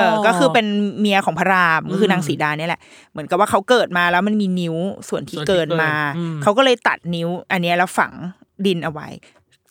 [0.00, 0.66] อ ก็คือเป็น
[1.00, 2.80] เมียของพระรามก็คือนางสีดาเนี่ยแหละ
[3.12, 4.76] เหมือนกับว่าเขาเกิดมาแล้วมันมีนิ้ว
[5.08, 8.12] ส่วนที่ส่วนที่เกินมาเกินอืมเขาก็เลยตัดนิ้ว อันเนี้ยแล้วฝัง
[8.66, 9.08] ดินเอาไว้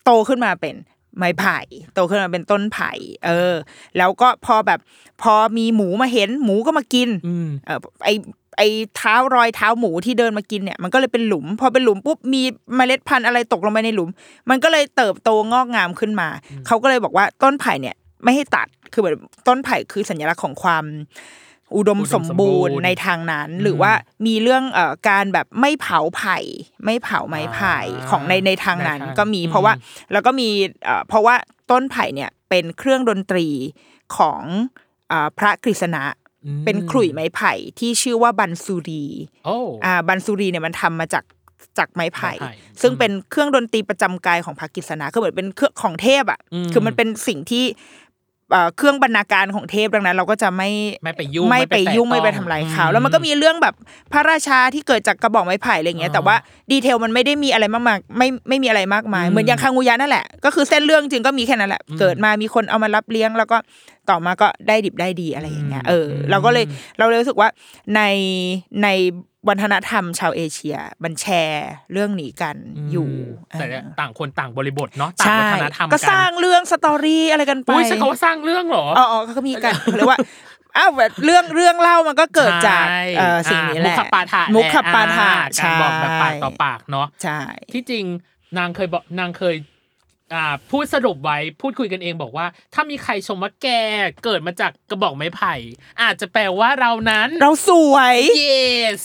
[0.04, 0.74] โตขึ้นมาเป็น
[1.18, 1.58] ไม้ไผ่
[1.94, 2.92] โตขึ้นมาเป็นต้นไผ่
[3.26, 3.54] เออ
[3.98, 4.80] แล้วก็พอแบบ
[5.22, 8.08] พอมีหมูมาเห็นหมูก็มากินอืมเออไอ
[8.58, 8.62] ไอ
[8.96, 12.42] เท้ารอยเท้าหมูที่เดินมากินเนี่ยมันก็เลยเป็นหลุม พอเป็นหลุมปุ๊บมี
[12.76, 14.10] เมล็ดพันธุ์อะไรตกลงไปในหลุม
[14.50, 16.28] มันก็เลยเติบโตงอกงามขึ้นมา
[16.66, 20.84] เขาก็เลยบอกว่าต้นไผ่เนี่ยไม่ให้ตัดคือแบบต้นไผ่คือสัญลักษณ์ของความ
[21.76, 23.92] อุดมสมบูรณ์ในทางนั้น หรือว่า
[24.26, 26.38] มีเรื่องเอ่อการแบบไม่เผาไผ่
[26.84, 29.72] ไม่เผาไม้ไผ่อ่าของในในทางนั้นในทางก็มีอืมเพราะว่า
[30.12, 30.48] แล้วก็มี
[30.84, 31.34] เอ่อเพราะว่า
[31.70, 33.46] ต้นไผ่เนี่ยเป็นเครื่องดนตรี
[34.16, 34.42] ของ
[35.12, 36.23] อ่าพระกฤษณะอืม
[36.64, 39.04] เป็นขลุ่ยไม้ไผ่ที่ชื่อว่าบันซูรี
[39.46, 41.24] โอ้อ่าบันซูรีเนี่ยมันทำมาจาก
[41.78, 42.52] จากไม้ไผ่ไม้ไผ่
[42.82, 47.64] ซึ่งเป็นเครื่องดนตรีประจำกายของพระกฤษณะคือเหมือนเป็นเครื่องของเทพอะอืมคือมันเป็นสิ่งที่
[48.52, 50.70] เอ่อเครื่องบรรณาการของเทพดังนั้น เราก็จะไม่
[51.04, 53.74] ไม่ไปยุ่งไม่ไปยุ่งแตะไม่ไปต้องทำลายเขาอืมแล้วมันก็มีเรื่องแบบ
[54.12, 56.36] พระราชาที่เกิดจากกระบอกไม้ไผ่อะไรเงี้ยอ่าแต่ว่า
[56.72, 63.56] ดีเทลมันไม่ได้มีอะไรมากมายไม่ไม่มีอะไรมากมายอืมเหมือนอย่างคางูยะนั่นแหละก็คือเส้นเรื่องจริงก็มีแค่นั้นแหละอืมเกิดมามีคนเอามารับเลี้ยง แล้วก็
[64.10, 66.64] ต่อมาก็ได้ดิบได้ดีอะไรอย่างเงี้ยเอออมเราก็เลย
[66.98, 67.48] เราเลยรู้สึกว่า
[67.96, 68.02] ใน
[68.82, 68.88] ใน
[69.48, 72.56] วัฒนธรรมชาวเอเชีย มันแชร์เรื่องนี้กัน
[72.92, 73.10] อยู่
[73.52, 80.20] แต่เออต่างคนต่างบริบทเนาะต่างใช่วัฒนธรรมก็สร้างเรื่องสตอรี่อะไรกันไปอุ้ยใช้คำว่าสร้างเรื่องเหรออ๋ออ๋อเขาก็มีกันเขาเรียกว่า
[80.76, 87.38] อ้าวแบบเรื่องเรื่องเล่ามันก็เกิดจากใช่เอ่อสิ่งนี้แหละมุขปาฐะมุขปาฐะแหละอ่การบอกแบบปากต่อปากเนาะใช่
[87.72, 88.04] ที่จริง
[88.58, 89.54] นางเคยบอกนางเคย
[90.34, 93.68] อ่าพูดสรุปไว้พูดคุยกันเองบอกว่า ถ้ามีใครชมว่าแก
[94.24, 95.54] เกิดมาจากกระบอกไม้ไผ่
[96.02, 98.16] อาจจะแปลว่าเรานั้น เราสวย
[98.48, 99.00] yes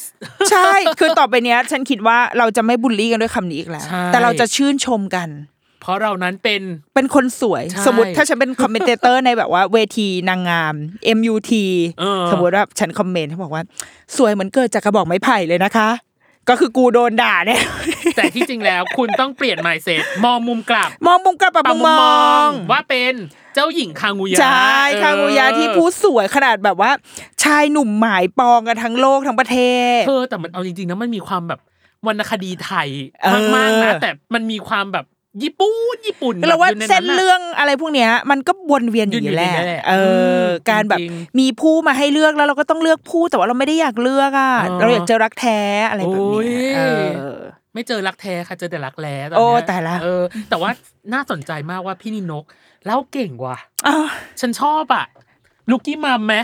[0.52, 5.30] ใช่ คือต่อไปเนี้ย ฉันคิดว่าเราจะไม่บูลลี่กันด้วยคำนี้อีกแล้ว ใช่ แต่เราจะชื่นชมกัน
[5.82, 6.62] เพราะเรานั้นเป็น
[6.96, 10.76] เป็นคนสวย ใช่สมมติถ้าฉันเป็น commentator ในแบบว่าเวทีนางงาม
[11.18, 11.52] MUT
[12.00, 13.64] เออ สมมติว่าฉัน comment เขาบอกว่า
[14.18, 15.90] สวยเหมือนเกิดจากกระบอกไม้ไผ่เลยนะคะ
[16.50, 17.62] ก็คือกูโดนด่าเนี่ย
[18.16, 23.14] แต่ที่จริงแล้วคุณต้องเปลี่ยน mindset มองมุมกลับ มองมุมกลับปรัมุบมมุมมมอองงว่าเป็น
[23.54, 26.92] เจ้าหญิงคางูยะใช่เออคางูยาที่พูดสวยขนาดแบบว่า
[27.44, 29.58] ชายหนุ่มหมายปองกันทั้งโลกทั้งประเท
[30.00, 31.60] ศเธอแต่มันเอาจริงๆนะมันมีความแบบ
[32.08, 32.90] วรรณคดีไทย
[33.22, 35.06] เออมากๆนะแต่มันมีความแบบ
[35.44, 39.94] ญี่ปุ่นญี่ปุ่นเราว่าแบบอยู่ใเส้นะเรื่องอะไรพวกเนี้ย มันก็วนเวียนอยู่อยู่แหละอยู่ในนั้นแหละเอ
[40.44, 45.60] ออมการแบบจริงมีผู้มาให้เลือกแล้วเราก็ต้องเลือกผู้แต่ว่าเราไม่ได้อยากเลือกอะเออเราอยากเจอรักแท้
[45.90, 46.82] อะไรแบบโอ้เนี้ยยเอ
[47.38, 47.40] อ
[47.74, 50.72] ไม่เจอรักแท้ค่ะเจอแต่รักแร้ตอนโอ้เนี้ตายละเออ แต่ว่า
[51.14, 52.46] น่าสนใจมากว่าพี่นินก
[52.86, 53.58] เล่าเก่งว่ะ
[53.88, 54.06] อ้าว
[54.40, 55.06] ฉันชอบอะ
[55.70, 56.36] ลูกกี้มัมไหม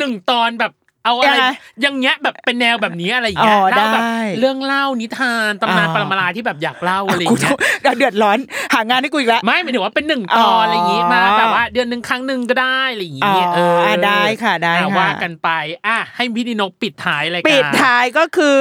[0.00, 0.72] หนึ่งตอนแบบ
[1.04, 1.46] เอาอะไรยังไง
[1.82, 7.50] อย่างเงี้ยแบบเป็นแนวแบบนี้อะไรอย่างเงี้ยอ๋อเล่าแบบได้เรื่องเล่านิทานตำนานอ่าปรมาลาที่แบบอยากเล่าอะไรอกูย่างเงี้
[7.92, 8.38] ยเดือดร้อน
[8.74, 15.48] หางานให้กูอีกแล้วไม่หมายถึงว่าเป็นหนึ่งตอ๋ออนอะไรอย่างงี้มาแบบว่าเดือนหนึ่งครั้งหนึ่งก็ได้อะไรอย่างอ๋งี้อเออได้ค่ะได้อ่ค่ะว่ากันไป
[15.86, 18.58] อะให้พี่นินกปิดท้ายรายการปิดท้ายก็คือ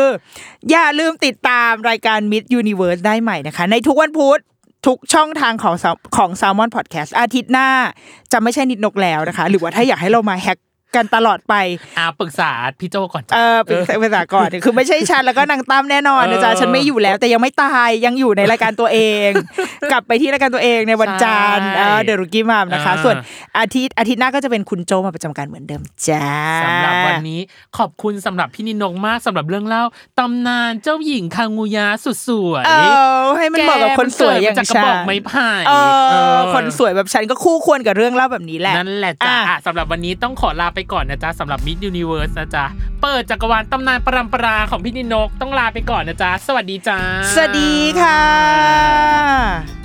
[0.71, 4.39] อย่าลืมติดตามรายการ Mid Universe ได้ใหม่นะคะ ในทุกวันพุธ
[4.87, 7.69] ทุกช่องทางของ Sal- ของ Salmon Podcast อาทิตย์หน้า
[8.31, 10.57] จะไม่ใช่นิดนกแล้วนะคะ หรือว่าถ้าอยากให้เรามาแฮก
[10.95, 11.53] กันตลอดไป
[11.97, 19.29] อ่าปรึกษาพี่โจก่อนเอจ้ะอเป็นภาษาก่อนคือไม่ใช่ฉันแล้วก็นางตั้มแน่นอนนะจ๊ะเออฉันไม่อยู่แล้ว แต่ยังไม่ตายยังอยู่ในรายการตัวเอง
[19.91, 23.15] กลับไปที่รายการตัวเองในวันจันทร์ใช่เดรุกี้มามนะคะเออส่วน
[23.59, 26.27] อาทิตย์อาทิตย์หน้าก็จะเป็นคุณโจมาประจำการเหมือนเดิมจ้า
[26.63, 27.39] สำหรับวันนี้
[27.77, 29.83] ขอบคุณสำหรับพี่นินกมากสำหรับเรื่องเล่า
[30.19, 32.71] ตำนานเจ้าหญิงคางูยาสุดสวยเอ
[33.21, 35.73] อให้มันเหมาะกับคนสวยอย่างแกมันเกิดมาจากกระฉับอกนไม้ไผ่เอ
[36.11, 42.65] เอออคนสวยแบบฉันก็คู่ควรกับเรื่องเล่าแบบนี้แหละนั่นแหละจ้ะอะอะสำหรับวันนี้ต้องขอลาไปก่อนนะจ๊ะสำหรับ Mid Universe นะจ๊ะ
[43.01, 46.99] เปิดจักรวาลตำนานปรำปราของพี่นินกต้องลาไปก่อนนะจ๊ะ สวัสดีจ้า
[47.33, 49.82] สวัสดีค่ะ